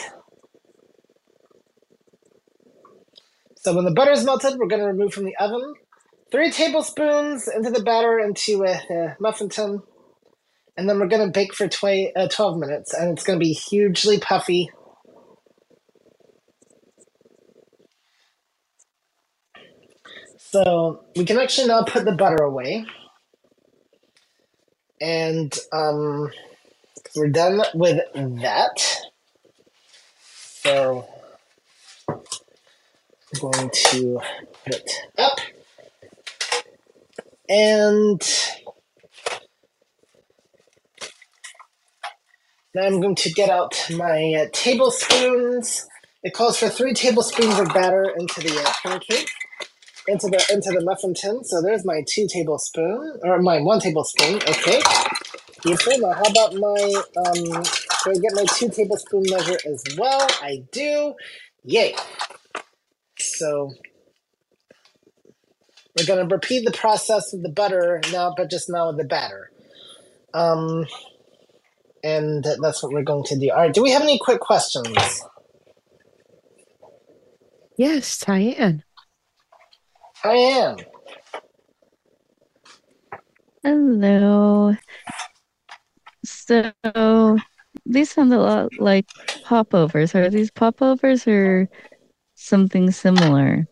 [3.56, 5.74] So when the butter is melted, we're going to remove from the oven.
[6.32, 9.80] Three tablespoons into the batter into a, a muffin tin.
[10.76, 12.94] And then we're going to bake for tw- uh, 12 minutes.
[12.94, 14.70] And it's going to be hugely puffy.
[20.54, 22.86] So we can actually now put the butter away.
[25.00, 26.30] And um,
[27.16, 29.00] we're done with that.
[30.62, 31.08] So
[32.08, 32.20] I'm
[33.40, 34.20] going to
[34.64, 35.40] put it up.
[37.48, 38.22] And
[42.76, 45.88] now I'm going to get out my uh, tablespoons.
[46.22, 49.28] It calls for three tablespoons of batter into the uh, pancake,
[50.08, 51.44] into the into the muffin tin.
[51.44, 54.36] So there's my two tablespoon or my one tablespoon.
[54.36, 54.80] Okay,
[55.62, 55.98] beautiful.
[55.98, 57.62] Now how about my um?
[58.04, 60.26] Do I get my two tablespoon measure as well?
[60.42, 61.14] I do.
[61.64, 61.94] Yay!
[63.18, 63.72] So
[65.96, 69.50] we're gonna repeat the process with the butter now, but just now with the batter.
[70.34, 70.86] Um,
[72.02, 73.50] and that's what we're going to do.
[73.50, 73.72] All right.
[73.72, 75.22] Do we have any quick questions?
[77.78, 78.83] Yes, Diane.
[80.24, 80.76] I am.
[83.62, 84.74] Hello.
[86.24, 86.72] So
[87.86, 89.06] these sound a lot like
[89.42, 90.14] popovers.
[90.14, 91.68] Are these popovers or
[92.34, 93.66] something similar?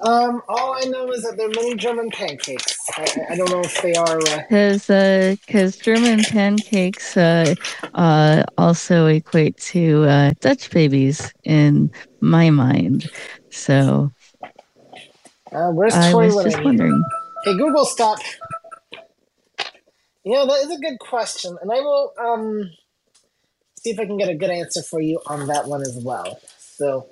[0.00, 2.76] Um, all I know is that they're mini German pancakes.
[2.96, 4.18] I, I- don't know if they are.
[4.18, 5.36] Uh, Because uh,
[5.80, 7.54] German pancakes uh,
[7.94, 13.08] uh, also equate to uh, Dutch babies in my mind.
[13.50, 14.12] So
[15.54, 17.02] uh, where's I Tori was just I wondering.
[17.44, 18.18] Hey, Google, stop.
[20.24, 22.70] You know, that is a good question, and I will um
[23.82, 26.40] see if I can get a good answer for you on that one as well.
[26.58, 27.06] So,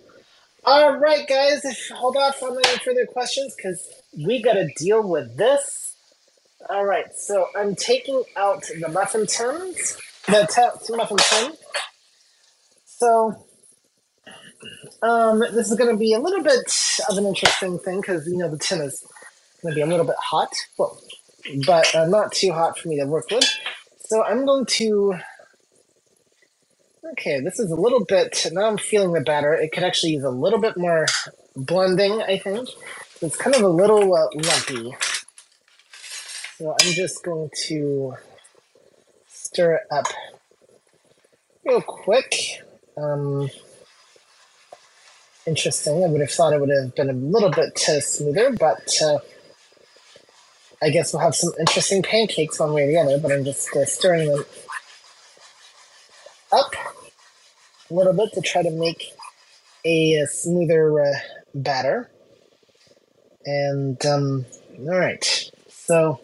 [0.64, 1.62] all right, guys,
[1.94, 3.88] hold off on any further questions because
[4.26, 5.96] we got to deal with this.
[6.70, 11.52] All right, so I'm taking out the muffin tins, the t- two muffin tin.
[12.86, 13.46] So,
[15.02, 16.72] um, this is going to be a little bit
[17.08, 19.04] of an interesting thing because you know the tin is
[19.62, 20.52] going to be a little bit hot.
[20.78, 20.98] Well,
[21.66, 23.48] but uh, not too hot for me to work with.
[24.06, 25.14] So I'm going to.
[27.12, 28.46] Okay, this is a little bit.
[28.52, 29.52] Now I'm feeling the batter.
[29.52, 31.06] It could actually use a little bit more
[31.56, 32.68] blending, I think.
[33.20, 34.94] It's kind of a little uh, lumpy.
[36.58, 38.14] So I'm just going to
[39.26, 40.06] stir it up
[41.64, 42.34] real quick.
[42.96, 43.50] Um,
[45.46, 46.04] interesting.
[46.04, 49.18] I would have thought it would have been a little bit smoother, but uh,
[50.82, 53.18] I guess we'll have some interesting pancakes one way or the other.
[53.18, 54.44] But I'm just uh, stirring them
[56.52, 56.72] up
[57.90, 59.12] a little bit to try to make
[59.84, 61.14] a, uh smoother uh,
[61.54, 62.10] batter.
[63.44, 64.46] And um,
[64.78, 66.20] all right, so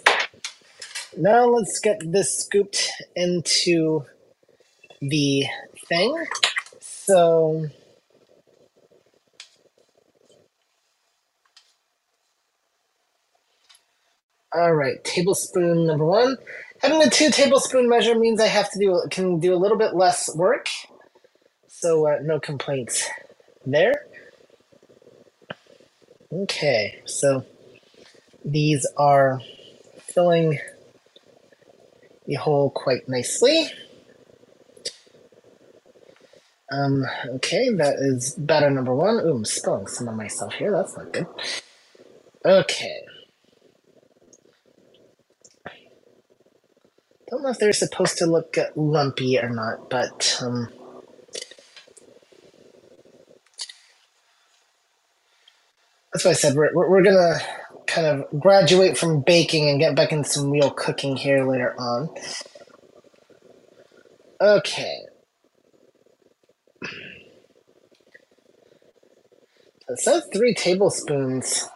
[1.17, 4.05] now let's get this scooped into
[5.01, 5.47] the
[5.89, 6.27] thing.
[6.81, 7.69] So
[14.53, 16.37] all right, tablespoon number one.
[16.81, 19.95] Having a two tablespoon measure means I have to do can do a little bit
[19.95, 20.69] less work.
[21.67, 23.09] So uh, no complaints
[23.67, 24.07] there.
[26.33, 27.45] Okay, so
[28.45, 29.41] these are
[30.01, 30.59] filling
[32.27, 33.69] the hole quite nicely.
[36.71, 37.05] Um,
[37.37, 39.17] okay, that is batter number one.
[39.21, 40.71] Ooh, I'm spilling some on myself here.
[40.71, 41.27] That's not good.
[42.45, 43.01] Okay.
[47.31, 50.69] Don't know if they're supposed to look lumpy or not, but um,
[56.13, 57.39] that's why I said we're, we're, we're gonna
[57.87, 62.09] kind of graduate from baking and get back into some real cooking here later on.
[64.41, 65.01] Okay.
[69.89, 71.69] It says three tablespoons.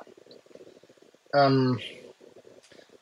[1.34, 1.80] Um,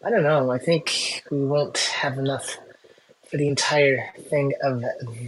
[0.05, 0.51] I don't know.
[0.51, 2.59] I think we won't have enough
[3.31, 4.83] for the entire thing of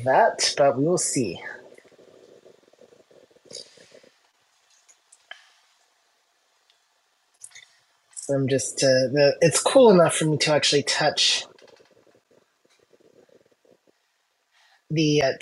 [0.04, 1.40] that, but we will see.
[8.14, 11.46] So I'm just, uh, the, it's cool enough for me to actually touch
[14.90, 15.32] the uh,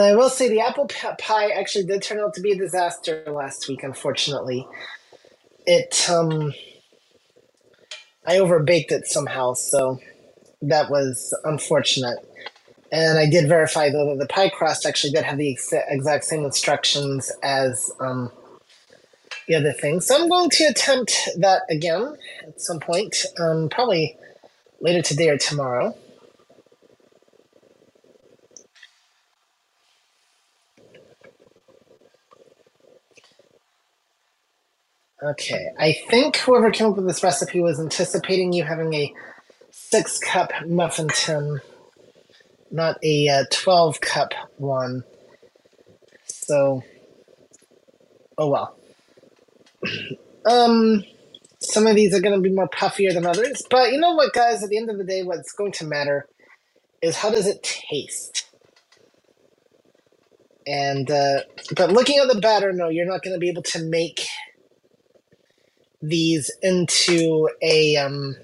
[0.00, 3.68] I will say the apple pie actually did turn out to be a disaster last
[3.68, 4.66] week, unfortunately.
[5.66, 6.52] It, um,
[8.26, 10.00] I overbaked it somehow, so
[10.62, 12.18] that was unfortunate.
[12.90, 16.24] And I did verify, though, that the pie crust actually did have the ex- exact
[16.24, 18.30] same instructions as um,
[19.48, 20.00] the other thing.
[20.00, 22.16] So I'm going to attempt that again
[22.46, 24.16] at some point, um, probably
[24.80, 25.96] later today or tomorrow.
[35.24, 39.14] Okay, I think whoever came up with this recipe was anticipating you having a
[39.70, 41.60] six cup muffin tin
[42.74, 45.04] not a uh, 12 cup one.
[46.26, 46.82] So,
[48.36, 48.76] oh well.
[50.46, 51.04] um,
[51.60, 54.32] some of these are going to be more puffier than others, but you know what,
[54.32, 54.62] guys?
[54.62, 56.26] At the end of the day, what's going to matter
[57.00, 58.46] is how does it taste.
[60.66, 61.40] And uh,
[61.76, 64.26] but looking at the batter, no, you're not going to be able to make
[66.08, 68.36] these into a um,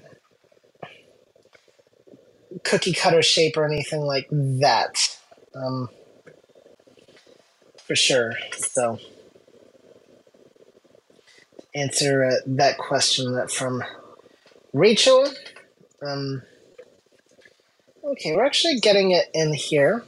[2.63, 5.17] cookie cutter shape or anything like that.
[5.55, 5.89] Um,
[7.85, 8.33] for sure.
[8.57, 8.99] So,
[11.75, 13.83] answer uh, that question that from
[14.73, 15.27] Rachel.
[16.05, 16.41] Um,
[18.03, 20.03] okay, we're actually getting it in here.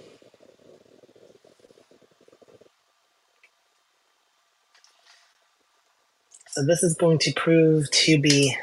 [6.56, 8.56] So this is going to prove to be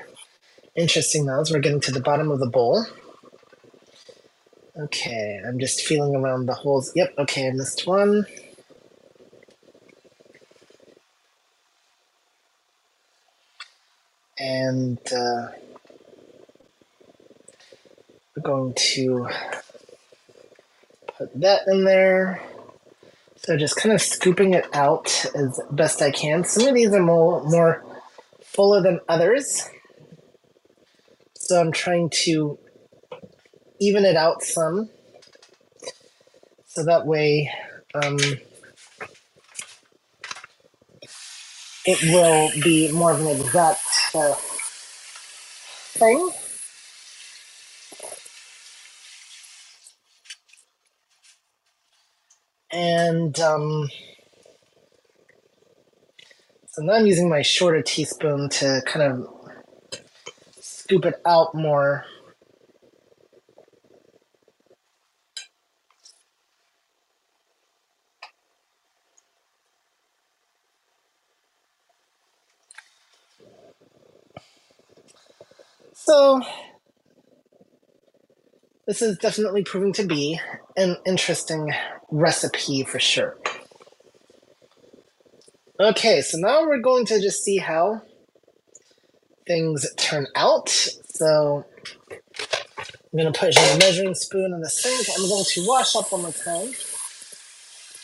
[0.76, 2.86] interesting now as we're getting to the bottom of the bowl.
[4.80, 6.92] Okay, I'm just feeling around the holes.
[6.94, 8.26] Yep, okay, I missed one.
[14.38, 15.48] And uh,
[18.36, 19.28] we're going to
[21.18, 22.40] put that in there.
[23.42, 26.44] So just kind of scooping it out as best I can.
[26.44, 27.82] Some of these are more, more
[28.42, 29.66] fuller than others.
[31.36, 32.58] So I'm trying to
[33.80, 34.90] even it out some.
[36.66, 37.50] So that way
[37.94, 38.18] um,
[41.86, 43.80] it will be more of an exact
[44.14, 44.34] uh,
[45.94, 46.30] thing.
[52.72, 53.90] And um,
[56.68, 59.28] so now I'm using my shorter teaspoon to kind of
[60.60, 62.04] scoop it out more.
[75.94, 76.42] So
[78.86, 80.40] this is definitely proving to be
[80.76, 81.72] an interesting
[82.10, 83.36] recipe for sure.
[85.80, 88.02] Okay, so now we're going to just see how
[89.46, 90.68] things turn out.
[90.68, 91.64] So
[92.08, 95.08] I'm going to put a measuring spoon in the sink.
[95.16, 96.72] I'm going to wash up one more time.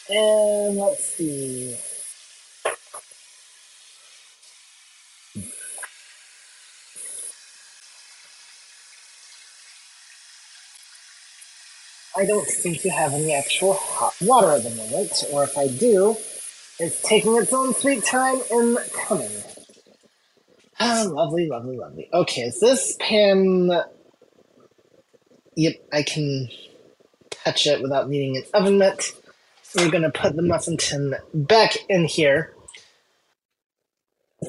[0.09, 1.77] And let's see.
[12.17, 15.69] I don't seem to have any actual hot water at the moment, or if I
[15.69, 16.17] do,
[16.79, 19.31] it's taking its own sweet time in coming.
[20.81, 22.09] Ah, lovely, lovely, lovely.
[22.13, 23.71] Okay, is this pan.
[25.57, 26.49] Yep, I can
[27.31, 29.13] touch it without needing an oven mitt.
[29.75, 32.55] We're gonna put the muffin tin back in here.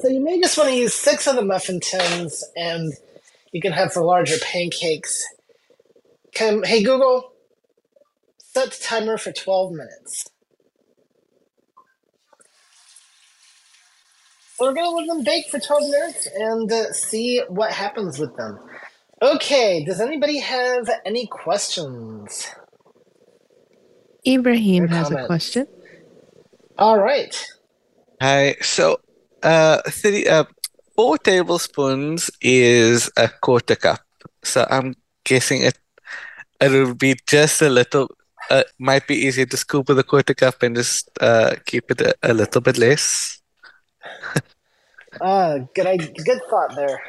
[0.00, 2.92] So you may just want to use six of the muffin tins, and
[3.52, 5.24] you can have for larger pancakes.
[6.34, 7.32] Can, hey Google,
[8.58, 10.24] set the timer for 12 minutes.
[14.56, 18.36] So we're gonna let them bake for 12 minutes and uh, see what happens with
[18.36, 18.58] them.
[19.22, 22.48] Okay, does anybody have any questions?
[24.26, 25.66] Ibrahim Your has a question.
[26.76, 27.34] All right.
[28.20, 28.56] Hi.
[28.60, 29.00] So,
[29.42, 30.44] uh, three, uh,
[30.96, 34.00] four tablespoons is a quarter cup.
[34.42, 34.94] So I'm
[35.24, 35.78] guessing it
[36.60, 38.08] it will be just a little.
[38.50, 42.00] Uh, might be easier to scoop with a quarter cup and just uh keep it
[42.00, 43.40] a, a little bit less.
[45.20, 47.00] Uh, good, good thought there.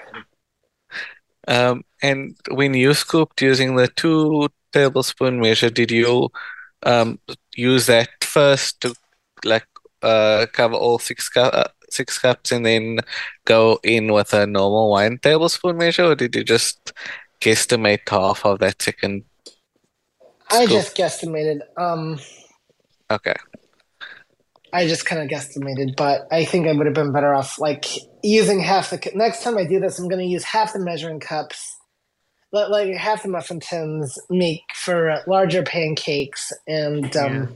[1.47, 6.29] Um, and when you scooped using the two tablespoon measure, did you
[6.83, 7.19] um
[7.55, 8.93] use that first to
[9.45, 9.67] like
[10.01, 12.99] uh cover all six cu uh, six cups and then
[13.45, 16.93] go in with a normal one tablespoon measure, or did you just
[17.41, 19.23] guesstimate half of that second
[20.51, 20.69] I scoop?
[20.69, 21.59] just guesstimated.
[21.77, 22.19] Um,
[23.11, 23.35] Okay.
[24.71, 27.85] I just kind of guesstimated, but I think I would have been better off like
[28.23, 29.11] using half the.
[29.15, 31.77] Next time I do this, I'm going to use half the measuring cups,
[32.51, 37.55] like, like half the muffin tins, make for larger pancakes, and um,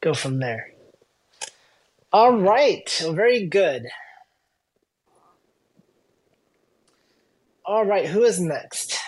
[0.00, 0.72] go from there.
[2.12, 3.86] All right, very good.
[7.64, 8.98] All right, who is next?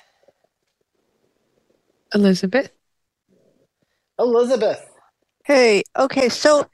[2.17, 2.71] Elizabeth.
[4.19, 4.83] Elizabeth.
[5.45, 6.67] Hey, okay, so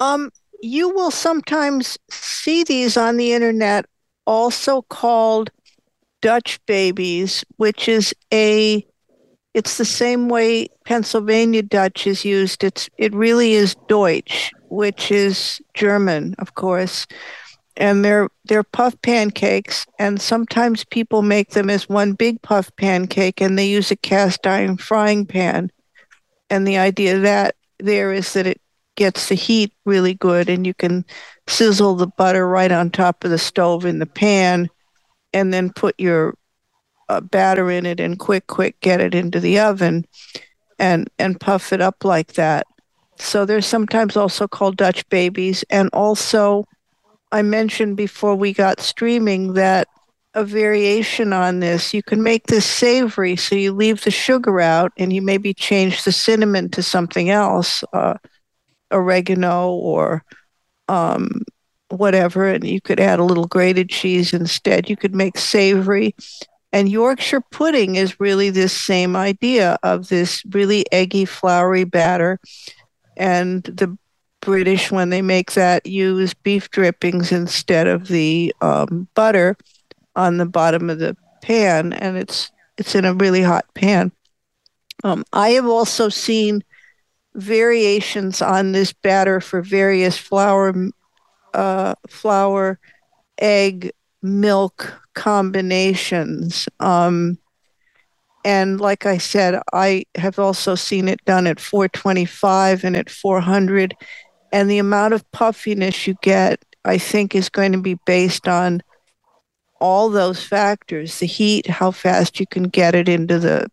[0.00, 0.30] um
[0.60, 3.84] you will sometimes see these on the internet
[4.26, 5.50] also called
[6.22, 8.84] Dutch babies, which is a
[9.54, 12.64] it's the same way Pennsylvania Dutch is used.
[12.64, 17.06] It's it really is Deutsch, which is German, of course.
[17.80, 23.40] And they're they're puff pancakes, and sometimes people make them as one big puff pancake,
[23.40, 25.70] and they use a cast iron frying pan.
[26.50, 28.60] And the idea that there is that it
[28.96, 31.04] gets the heat really good, and you can
[31.46, 34.68] sizzle the butter right on top of the stove in the pan,
[35.32, 36.34] and then put your
[37.08, 40.04] uh, batter in it and quick, quick get it into the oven,
[40.80, 42.66] and and puff it up like that.
[43.20, 46.66] So they're sometimes also called Dutch babies, and also
[47.30, 49.88] I mentioned before we got streaming that
[50.34, 51.92] a variation on this.
[51.92, 56.04] You can make this savory, so you leave the sugar out and you maybe change
[56.04, 58.14] the cinnamon to something else, uh,
[58.92, 60.24] oregano or
[60.88, 61.42] um,
[61.88, 64.88] whatever, and you could add a little grated cheese instead.
[64.88, 66.14] You could make savory.
[66.72, 72.38] And Yorkshire pudding is really this same idea of this really eggy, floury batter.
[73.16, 73.96] And the
[74.40, 79.56] British, when they make that, use beef drippings instead of the um, butter
[80.16, 84.12] on the bottom of the pan, and it's it's in a really hot pan.
[85.04, 86.62] Um, I have also seen
[87.34, 90.74] variations on this batter for various flour,
[91.54, 92.78] uh, flour,
[93.38, 96.68] egg, milk combinations.
[96.80, 97.38] Um,
[98.44, 103.94] and like I said, I have also seen it done at 425 and at 400.
[104.52, 108.82] And the amount of puffiness you get, I think, is going to be based on
[109.80, 113.70] all those factors the heat, how fast you can get it into the,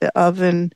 [0.00, 0.72] the oven.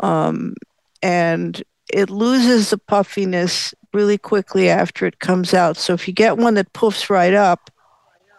[0.00, 0.54] Um,
[1.02, 1.62] and
[1.92, 5.76] it loses the puffiness really quickly after it comes out.
[5.76, 7.70] So if you get one that puffs right up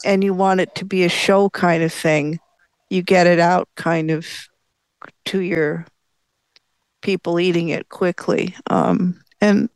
[0.03, 2.39] and you want it to be a show kind of thing,
[2.89, 4.27] you get it out kind of
[5.25, 5.85] to your
[7.01, 8.55] people eating it quickly.
[8.69, 9.69] Um, and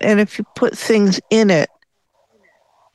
[0.00, 1.68] and if you put things in it,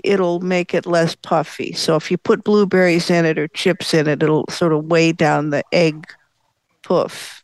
[0.04, 1.74] it'll make it less puffy.
[1.74, 5.12] So if you put blueberries in it or chips in it, it'll sort of weigh
[5.12, 6.08] down the egg
[6.84, 7.44] puff.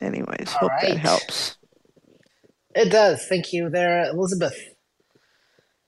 [0.00, 1.56] Anyways, All hope that helps.
[2.74, 3.24] It does.
[3.26, 4.56] Thank you there, Elizabeth.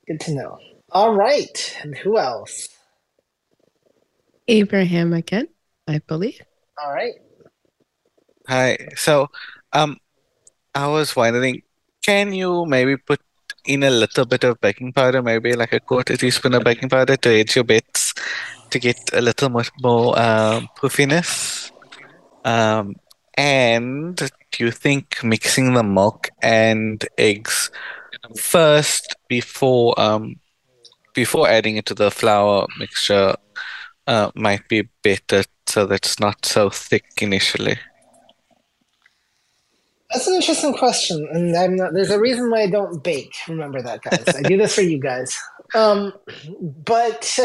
[0.06, 0.58] Good to know.
[0.90, 1.76] All right.
[1.82, 2.68] And who else?
[4.48, 5.46] Abraham again,
[5.86, 6.40] I believe.
[6.82, 7.12] All right.
[8.48, 8.88] Hi.
[8.96, 9.28] So,
[9.72, 9.98] um,
[10.74, 11.62] I was wondering,
[12.02, 13.20] can you maybe put
[13.64, 17.16] in a little bit of baking powder, maybe like a quarter teaspoon of baking powder
[17.16, 18.14] to edge your bits
[18.70, 21.70] to get a little much more um, puffiness?
[22.44, 22.96] Um,
[23.34, 27.70] and do you think mixing the milk and eggs
[28.36, 30.36] first before um
[31.14, 33.34] before adding it to the flour mixture
[34.06, 37.78] uh, might be better so that it's not so thick initially?
[40.12, 43.34] That's an interesting question, and I'm not, there's a reason why I don't bake.
[43.48, 44.24] Remember that, guys.
[44.34, 45.36] I do this for you guys.
[45.72, 46.12] Um,
[46.84, 47.38] but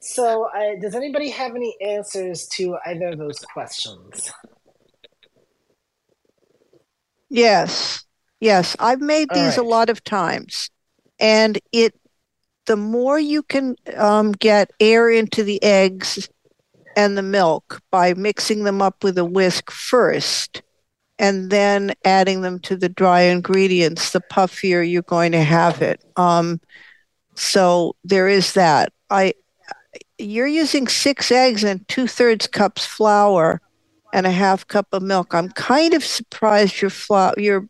[0.00, 4.30] so, I, does anybody have any answers to either of those questions?
[7.30, 8.04] Yes.
[8.40, 8.76] Yes.
[8.78, 10.68] I've made All these a lot of times.
[11.18, 11.94] And it
[12.66, 16.28] the more you can um, get air into the eggs
[16.96, 20.62] and the milk by mixing them up with a whisk first
[21.18, 26.02] and then adding them to the dry ingredients, the puffier you're going to have it.
[26.16, 26.60] Um,
[27.34, 28.92] so there is that.
[29.10, 29.34] I
[30.18, 33.60] you're using six eggs and two thirds cups flour
[34.12, 35.34] and a half cup of milk.
[35.34, 37.68] I'm kind of surprised your flour your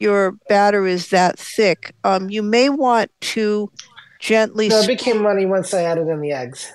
[0.00, 1.94] your batter is that thick.
[2.04, 3.70] Um, you may want to
[4.20, 4.68] gently.
[4.68, 6.70] No, it became runny once I added in the eggs.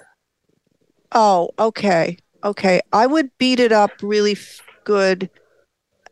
[1.12, 2.82] oh, okay, okay.
[2.94, 5.30] I would beat it up really f- good,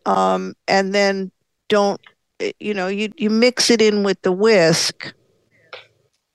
[0.08, 1.32] um, and then
[1.70, 2.02] don't.
[2.42, 5.14] eh, You know, you you mix it in with the whisk.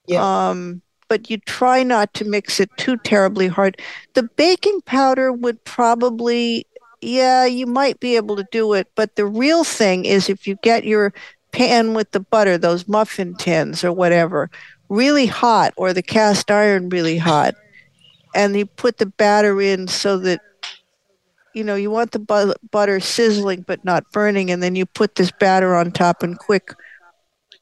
[0.07, 0.51] Yeah.
[0.51, 3.81] Um, but you try not to mix it too terribly hard.
[4.14, 6.66] The baking powder would probably,
[7.03, 8.89] yeah, you might be able to do it.
[8.97, 11.12] But the real thing is if you get your
[11.53, 14.51] pan with the butter, those muffin tins or whatever,
[14.89, 17.55] really hot, or the cast iron really hot,
[18.35, 20.41] and you put the batter in so that
[21.55, 25.14] you know you want the bu- butter sizzling but not burning, and then you put
[25.14, 26.74] this batter on top and quick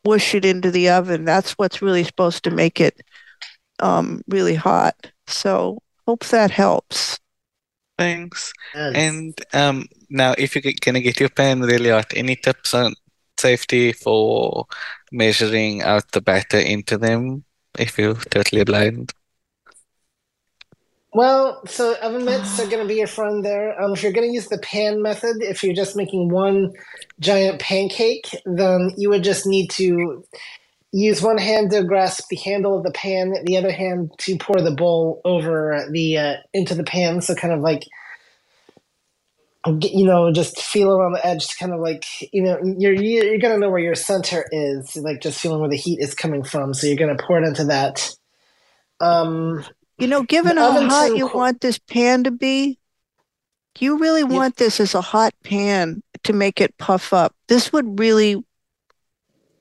[0.05, 1.25] whoosh it into the oven.
[1.25, 3.01] That's what's really supposed to make it
[3.81, 4.95] um, really hot.
[5.27, 7.19] So hope that helps.
[7.99, 8.53] Thanks.
[8.75, 8.95] Yes.
[8.95, 12.95] And um, now, if you're gonna get your pan really hot, any tips on
[13.39, 14.67] safety for
[15.13, 17.45] measuring out the batter into them
[17.79, 19.13] if you're totally blind?
[21.13, 23.81] Well, so oven mitts are going to be your friend there.
[23.81, 26.73] Um, if you're going to use the pan method, if you're just making one
[27.19, 30.25] giant pancake, then you would just need to
[30.93, 34.61] use one hand to grasp the handle of the pan, the other hand to pour
[34.61, 37.21] the bowl over the uh, into the pan.
[37.21, 37.85] So kind of like
[39.67, 43.39] you know, just feel around the edge to kind of like you know you're you're
[43.39, 46.73] gonna know where your center is, like just feeling where the heat is coming from.
[46.73, 48.11] So you're gonna pour it into that.
[49.01, 49.65] Um,
[50.01, 52.79] You know, given The how hot you want this pan to be,
[53.79, 57.35] you really want this as a hot pan to make it puff up.
[57.49, 58.43] This would really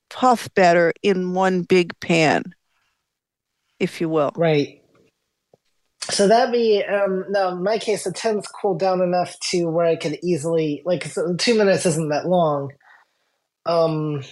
[0.09, 2.43] puff better in one big pan,
[3.79, 4.31] if you will.
[4.35, 4.81] Right.
[6.09, 9.85] So that'd be um no, in my case the ten's cooled down enough to where
[9.85, 12.71] I could easily like so two minutes isn't that long.
[13.65, 14.23] Um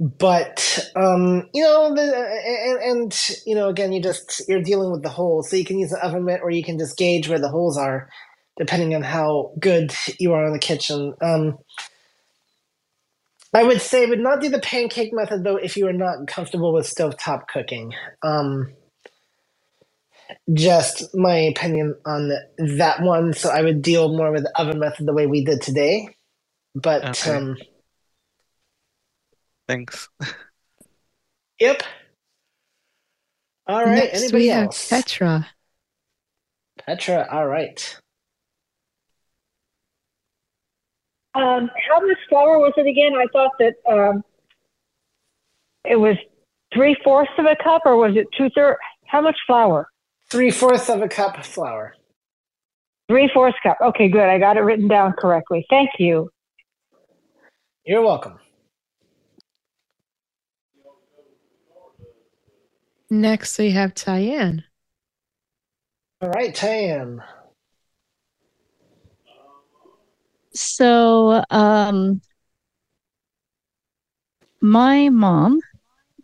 [0.00, 5.02] but um you know the and, and you know again you just you're dealing with
[5.02, 7.40] the holes so you can use an oven mitt or you can just gauge where
[7.40, 8.08] the holes are
[8.58, 11.14] depending on how good you are in the kitchen.
[11.22, 11.58] Um
[13.54, 16.72] I would say would not do the pancake method though if you are not comfortable
[16.74, 17.92] with stovetop cooking.
[18.22, 18.74] Um
[20.54, 22.30] just my opinion on
[22.78, 23.32] that one.
[23.34, 26.08] So I would deal more with the oven method the way we did today.
[26.74, 27.28] But Okay.
[27.28, 27.56] um,
[29.70, 30.08] Thanks.
[31.60, 31.84] yep.
[33.68, 33.94] All right.
[33.94, 34.88] Next, Anybody we have else?
[34.88, 35.46] Petra.
[36.84, 37.28] Petra.
[37.30, 38.00] All right.
[41.36, 43.12] Um, how much flour was it again?
[43.14, 44.24] I thought that um,
[45.84, 46.16] it was
[46.74, 48.80] three fourths of a cup, or was it two thirds?
[49.06, 49.86] How much flour?
[50.30, 51.94] Three fourths of a cup of flour.
[53.08, 53.78] Three fourths cup.
[53.80, 54.28] Okay, good.
[54.28, 55.64] I got it written down correctly.
[55.70, 56.28] Thank you.
[57.84, 58.40] You're welcome.
[63.10, 64.62] Next, we have Tyann.
[66.22, 67.22] All right, Tan.
[70.54, 72.20] So, um,
[74.60, 75.60] my mom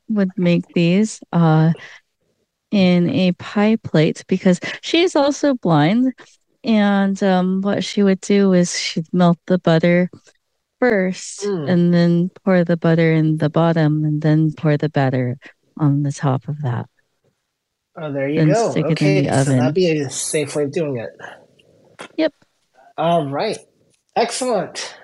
[0.09, 1.72] would make these uh,
[2.70, 6.12] in a pie plate because she's also blind.
[6.62, 10.11] And um, what she would do is she'd melt the butter
[10.78, 11.70] first Mm.
[11.70, 15.39] and then pour the butter in the bottom and then pour the batter
[15.79, 16.87] on the top of that.
[17.99, 18.70] Oh, there you go.
[18.70, 19.59] stick it in Okay, the so oven.
[19.59, 21.11] that'd be a safe way of doing it.
[22.16, 22.33] Yep.
[22.99, 23.59] All right.
[24.14, 24.95] Excellent.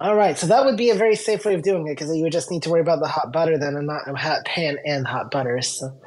[0.00, 2.22] All right, so that would be a very safe way of doing it because you
[2.22, 4.76] would just need to worry about the hot butter then and not a hot pan
[4.86, 5.60] and hot butter.
[5.60, 6.00] So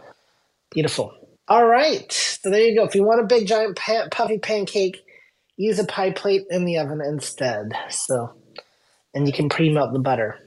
[0.71, 1.11] beautiful.
[1.49, 2.85] All right, so there you go.
[2.85, 5.01] If you want a big giant pan- puffy pancake,
[5.57, 7.73] use a pie plate in the oven instead.
[7.89, 8.31] So,
[9.13, 10.39] and you can pre-melt the butter.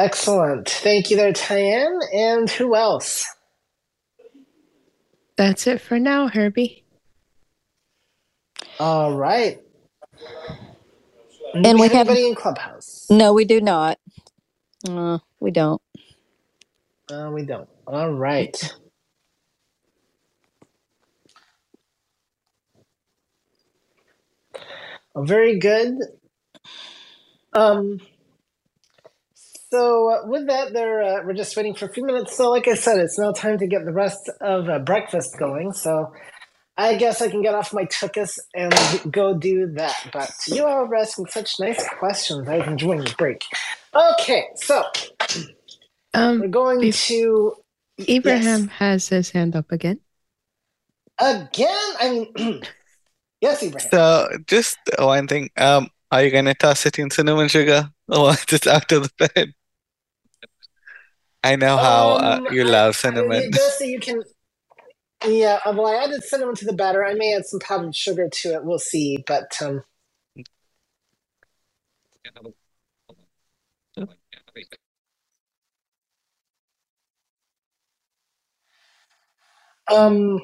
[0.00, 0.66] Excellent.
[0.70, 1.98] Thank you there, Tyann.
[2.14, 3.26] And who else?
[5.36, 6.84] That's it for now, Herbie.
[8.78, 9.60] All right.
[11.52, 13.06] And Do we have have- anybody in Clubhouse?
[13.10, 13.98] No, we do not.
[14.88, 15.82] Uh, we don't.
[17.12, 17.68] Uh, we don't.
[17.86, 18.56] All right.
[25.16, 25.98] Very good.
[27.52, 28.00] Um.
[29.72, 32.36] So uh, with that, there uh, we're just waiting for a few minutes.
[32.36, 35.72] So, like I said, it's now time to get the rest of uh, breakfast going.
[35.72, 36.12] So,
[36.76, 38.74] I guess I can get off my tuchus and
[39.12, 39.94] go do that.
[40.12, 42.48] But you all are asking such nice questions.
[42.48, 43.44] I was enjoying the break.
[43.94, 44.84] Okay, so
[46.14, 47.54] we're Um, going Bef- to
[47.98, 50.00] Abraham has his hand up again.
[51.20, 51.94] again.
[52.00, 52.62] I mean,
[53.40, 53.90] yes, Ibrahim.
[53.90, 55.50] So just one thing.
[55.56, 59.54] Um, are you gonna toss it in cinnamon sugar or just out of the pan?
[61.42, 63.50] I know how uh, Um, you I- love I- cinnamon.
[63.52, 64.22] Just so you can.
[65.26, 67.04] Yeah, uh, well, I added cinnamon to the batter.
[67.04, 68.64] I may add some powdered sugar to it.
[68.64, 69.22] We'll see.
[69.26, 69.84] But um,
[79.90, 80.40] um,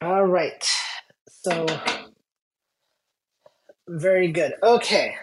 [0.00, 0.64] all right.
[1.28, 1.66] So
[3.88, 4.54] very good.
[4.62, 5.14] Okay.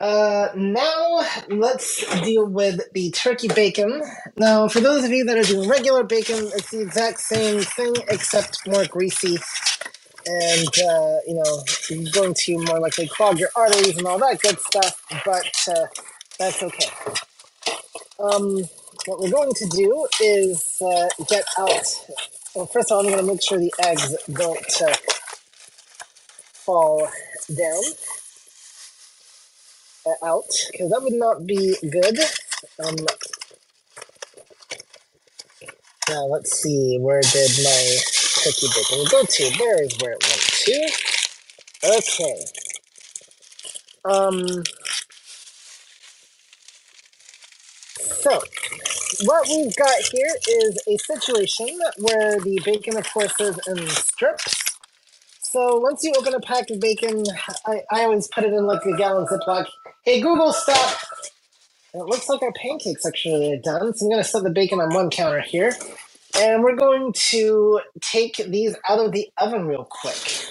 [0.00, 4.02] Uh, now let's deal with the turkey bacon.
[4.36, 7.94] Now, for those of you that are doing regular bacon, it's the exact same thing
[8.08, 9.38] except more greasy,
[10.26, 14.40] and uh, you know, you're going to more likely clog your arteries and all that
[14.40, 15.00] good stuff.
[15.24, 15.86] But uh,
[16.38, 16.90] that's okay.
[18.18, 18.64] Um,
[19.06, 21.86] what we're going to do is uh, get out.
[22.54, 24.94] Well, first of all, I'm going to make sure the eggs don't uh,
[26.52, 27.08] fall
[27.56, 27.82] down
[30.24, 32.18] out because that would not be good.
[32.84, 32.96] Um,
[36.08, 37.96] Now let's see, where did my
[38.44, 39.58] turkey bacon go to?
[39.58, 40.90] There is where it went to.
[41.96, 42.44] Okay.
[44.04, 44.64] Um.
[48.02, 48.40] So,
[49.24, 54.54] what we've got here is a situation where the bacon, of course, is in strips.
[55.40, 57.24] So once you open a pack of bacon,
[57.66, 59.66] I, I always put it in like a gallon Ziploc.
[60.06, 60.98] Hey, Google, stop!
[61.94, 64.78] It looks like our pancakes actually are done, so I'm going to set the bacon
[64.78, 65.72] on one counter here.
[66.38, 70.46] And we're going to take these out of the oven real quick.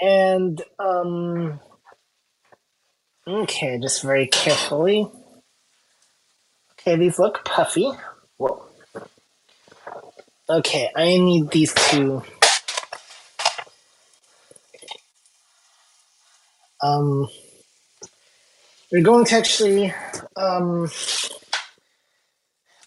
[0.00, 1.60] And, um,
[3.28, 5.10] okay, just very carefully.
[6.72, 7.90] Okay, these look puffy.
[8.38, 8.64] Whoa.
[10.48, 12.22] Okay, I need these to,
[16.82, 17.28] um,
[18.92, 19.94] we're going to actually,
[20.36, 20.88] um,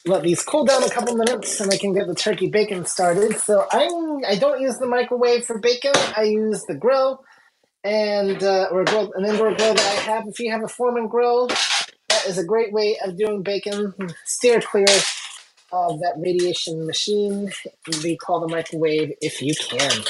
[0.06, 3.38] let these cool down a couple minutes and I can get the turkey bacon started.
[3.40, 5.94] So I'm I don't use the microwave for bacon.
[6.18, 7.24] I use the grill
[7.84, 10.28] and uh, or grill an indoor grill that I have.
[10.28, 13.94] If you have a Foreman grill, that is a great way of doing bacon.
[14.26, 14.86] Steer clear
[15.72, 17.52] of that radiation machine.
[18.02, 20.04] Be call the microwave if you can.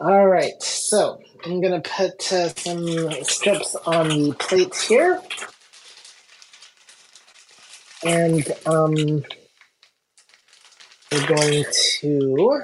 [0.00, 5.20] All right, so I'm gonna put uh, some strips on the plates here.
[8.04, 9.24] And um,
[11.12, 11.64] we're going
[12.00, 12.60] to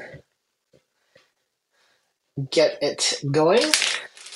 [2.51, 3.63] get it going.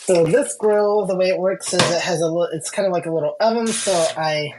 [0.07, 2.93] So this grill, the way it works is it has a little, it's kind of
[2.93, 3.67] like a little oven.
[3.67, 4.55] So I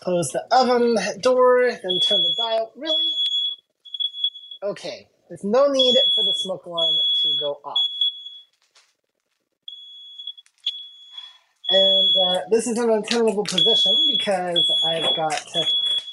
[0.00, 2.72] close the oven door, then turn the dial.
[2.76, 3.12] Really?
[4.62, 5.08] Okay.
[5.28, 7.91] There's no need for the smoke alarm to go off.
[11.72, 15.64] And uh, this is an untenable position because I've got uh,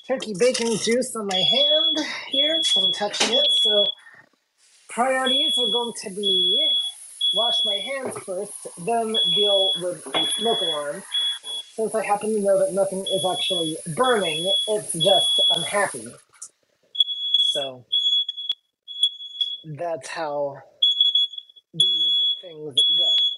[0.07, 3.47] turkey bacon juice on my hand here from touching it.
[3.63, 3.85] So
[4.89, 6.69] priorities are going to be
[7.35, 8.53] wash my hands first,
[8.85, 11.03] then deal with the smoke alarm.
[11.75, 16.07] Since I happen to know that nothing is actually burning, it's just unhappy.
[17.39, 17.85] So
[19.77, 20.57] that's how
[21.73, 23.28] these things go.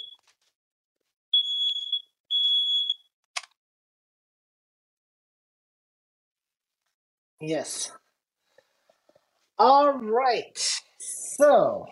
[7.42, 7.92] Yes.
[9.60, 10.60] All right.
[11.38, 11.86] So,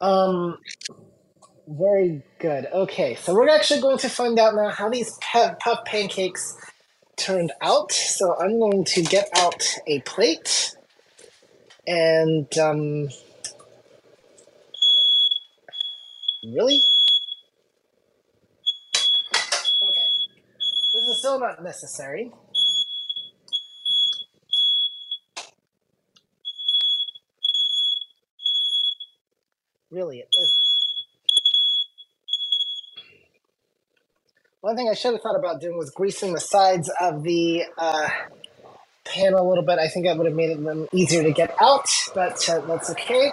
[0.00, 0.58] um,
[1.68, 2.66] very good.
[2.72, 6.56] Okay, so we're actually going to find out now how these puff, pancakes
[7.16, 7.92] turned out.
[7.92, 10.76] So I'm going to get out a plate
[11.86, 13.08] and um,
[16.44, 16.82] really,
[19.82, 20.08] okay,
[20.94, 22.32] this is still not necessary.
[29.92, 30.62] Really, it isn't.
[34.62, 38.10] One thing I should have thought about doing was greasing the sides of the uh,
[39.04, 39.78] pan a little bit.
[39.78, 42.90] I think that would have made it them easier to get out, but uh, that's
[42.92, 43.32] okay.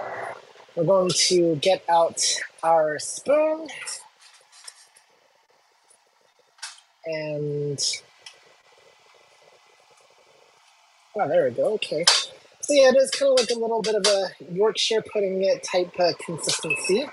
[0.76, 2.22] We're going to get out
[2.64, 3.68] our spoon
[7.06, 7.80] and
[11.16, 11.74] oh, there we go.
[11.76, 12.06] Okay.
[12.70, 15.92] So yeah, it is kind of like a little bit of a Yorkshire pudding type
[16.00, 17.04] uh, consistency.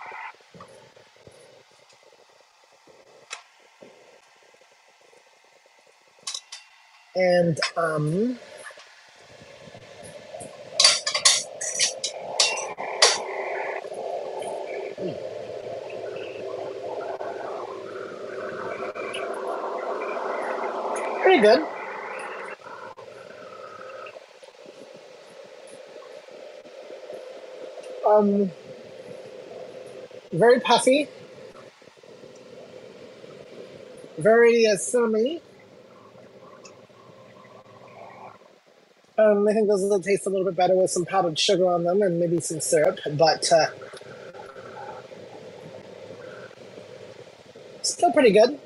[7.15, 8.39] And um,
[21.23, 21.67] pretty good.
[28.17, 28.51] Um,
[30.33, 31.09] very puffy,
[34.17, 35.43] very uh, cinnamony.
[39.19, 41.85] Um, I think those will taste a little bit better with some powdered sugar on
[41.85, 43.67] them and maybe some syrup, but uh,
[47.83, 48.59] still pretty good.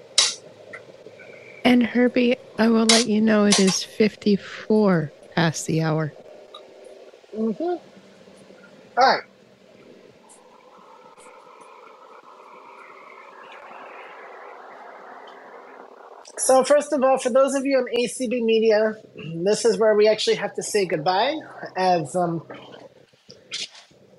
[1.65, 6.13] And Herbie, I will let you know it is 54 past the hour.
[7.37, 7.63] Mm-hmm.
[7.63, 7.79] All
[8.97, 9.23] right.
[16.51, 18.97] So first of all, for those of you on ACB Media,
[19.45, 21.37] this is where we actually have to say goodbye,
[21.77, 22.45] as um,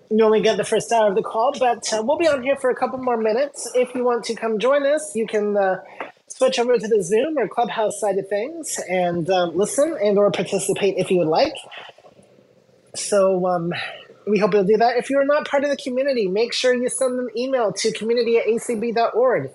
[0.10, 1.52] you only get the first hour of the call.
[1.60, 3.70] But uh, we'll be on here for a couple more minutes.
[3.76, 5.82] If you want to come join us, you can uh,
[6.30, 10.32] switch over to the Zoom or Clubhouse side of things and um, listen and or
[10.32, 11.58] participate if you would like.
[12.96, 13.74] So um,
[14.26, 14.96] we hope you'll do that.
[14.96, 18.38] If you're not part of the community, make sure you send an email to community
[18.38, 19.50] at acb.org.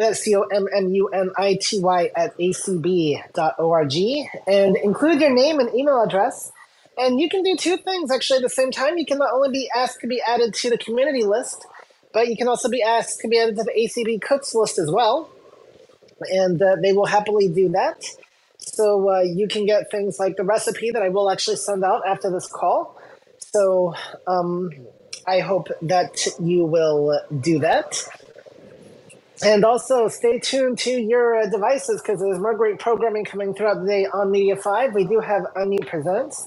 [0.00, 3.94] That's C O M M U N I T Y at acb.org.
[4.46, 6.50] And include your name and email address.
[6.96, 8.96] And you can do two things actually at the same time.
[8.96, 11.66] You can not only be asked to be added to the community list,
[12.14, 14.90] but you can also be asked to be added to the ACB cooks list as
[14.90, 15.28] well.
[16.30, 18.02] And uh, they will happily do that.
[18.56, 22.00] So uh, you can get things like the recipe that I will actually send out
[22.06, 22.98] after this call.
[23.38, 23.94] So
[24.26, 24.70] um,
[25.26, 28.02] I hope that you will do that.
[29.44, 33.80] And also stay tuned to your uh, devices because there's more great programming coming throughout
[33.82, 34.94] the day on Media 5.
[34.94, 36.46] We do have Unmute Presents.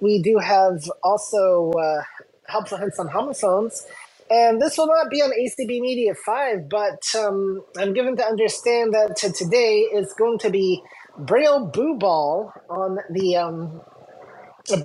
[0.00, 2.02] We do have also uh,
[2.46, 3.86] helpful hints on homophones.
[4.30, 8.94] And this will not be on ACB Media 5, but um, I'm given to understand
[8.94, 10.82] that to today is going to be
[11.18, 13.82] Braille Boo Ball on the um,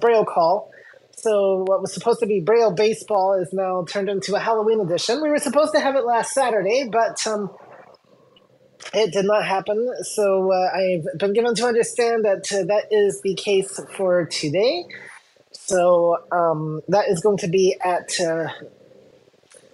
[0.01, 0.71] Braille call.
[1.23, 5.21] So what was supposed to be Braille Baseball is now turned into a Halloween edition.
[5.21, 7.49] We were supposed to have it last Saturday, but um,
[8.93, 9.89] it did not happen.
[10.01, 14.83] So uh, I've been given to understand that uh, that is the case for today.
[15.53, 18.49] So um, that is going to be at uh,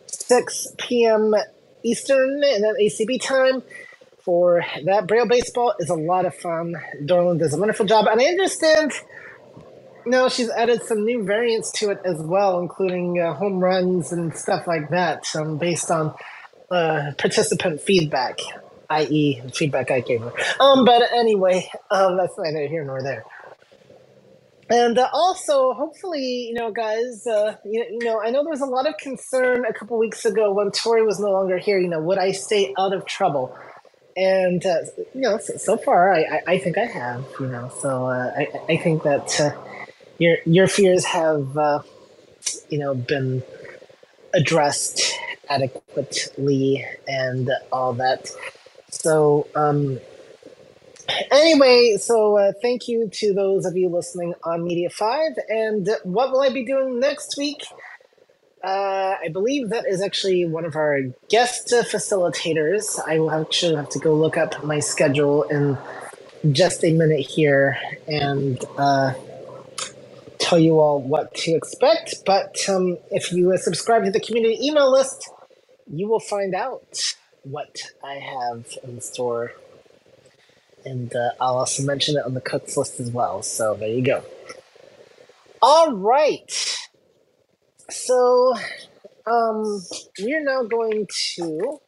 [0.06, 1.34] 6 p.m.
[1.82, 3.64] Eastern and then ACB time.
[4.20, 6.76] For that, Braille Baseball is a lot of fun.
[7.02, 8.91] Dorland does a wonderful job, and I understand.
[10.10, 14.36] No, she's added some new variants to it as well, including uh, home runs and
[14.36, 16.16] stuff like that, um, based on
[16.72, 18.39] uh, participant feedback,
[18.89, 20.34] i.e., feedback I gave her.
[20.60, 23.24] Um, but anyway, um, that's neither here nor there.
[24.68, 28.62] And uh, also, hopefully, you know, guys, uh, you, you know, I know there was
[28.62, 31.78] a lot of concern a couple weeks ago when Tori was no longer here.
[31.78, 33.55] You know, would I stay out of trouble?
[34.18, 34.80] And uh,
[35.14, 37.26] you know, so, so far, I, I, I think I have.
[37.39, 39.51] You know, so uh, I, I think that uh,
[40.20, 41.82] your your fears have, uh,
[42.70, 43.44] you know, been
[44.34, 45.14] addressed
[45.50, 48.30] adequately and all that.
[48.92, 50.00] So, um,
[51.32, 55.32] anyway, so uh, thank you to those of you listening on Media 5.
[55.50, 57.62] And what will I be doing next week?
[58.64, 63.00] Uh, I believe that is actually one of our guest facilitators.
[63.08, 65.78] I will actually have to go look up my schedule in
[66.52, 69.14] just a minute here and uh,
[70.50, 72.26] tell you all what to expect.
[72.26, 75.30] But um, if you subscribe to the community email list,
[75.88, 77.00] you will find out
[77.43, 79.54] what I have in store
[80.86, 83.41] and uh, I'll also mention it on the cooks list as well.
[83.43, 84.24] So there you go.
[85.62, 86.78] All right.
[87.89, 88.56] So
[89.26, 89.82] um,
[90.20, 91.80] we're now going to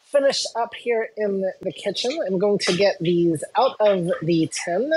[0.00, 2.18] finish up here in the, the kitchen.
[2.26, 4.92] I'm going to get these out of the tin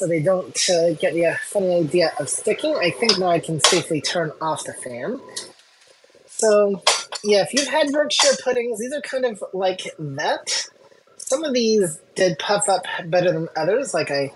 [0.00, 2.74] so they don't uh, get the funny idea of sticking.
[2.74, 5.20] I think now I can safely turn off the fan.
[6.24, 6.82] So
[7.22, 10.70] yeah, if you've had Berkshire puddings, these are kind of like that
[11.18, 14.32] some of these did puff up better than others, like I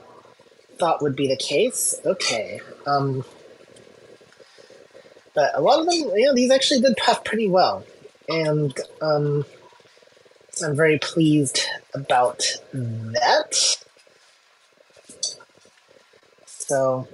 [0.78, 1.98] thought would be the case.
[2.04, 2.60] Okay.
[2.86, 3.24] Um,
[5.34, 7.84] but a lot of them, you know, these actually did puff pretty well.
[8.28, 9.46] And um,
[10.62, 11.62] I'm very pleased
[11.94, 12.42] about
[12.74, 13.83] that.
[16.66, 17.08] So,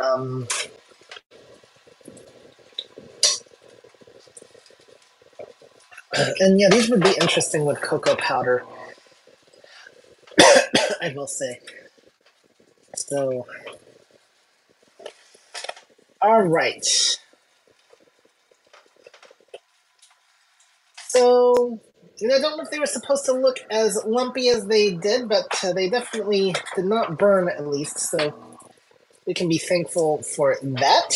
[0.00, 0.46] um,
[6.40, 8.64] and yeah, these would be interesting with cocoa powder.
[11.02, 11.60] I will say.
[12.96, 13.46] So,
[16.22, 16.86] all right.
[21.08, 21.80] So,
[22.22, 25.28] and I don't know if they were supposed to look as lumpy as they did,
[25.28, 27.98] but uh, they definitely did not burn at least.
[27.98, 28.34] So,
[29.26, 31.14] we can be thankful for that.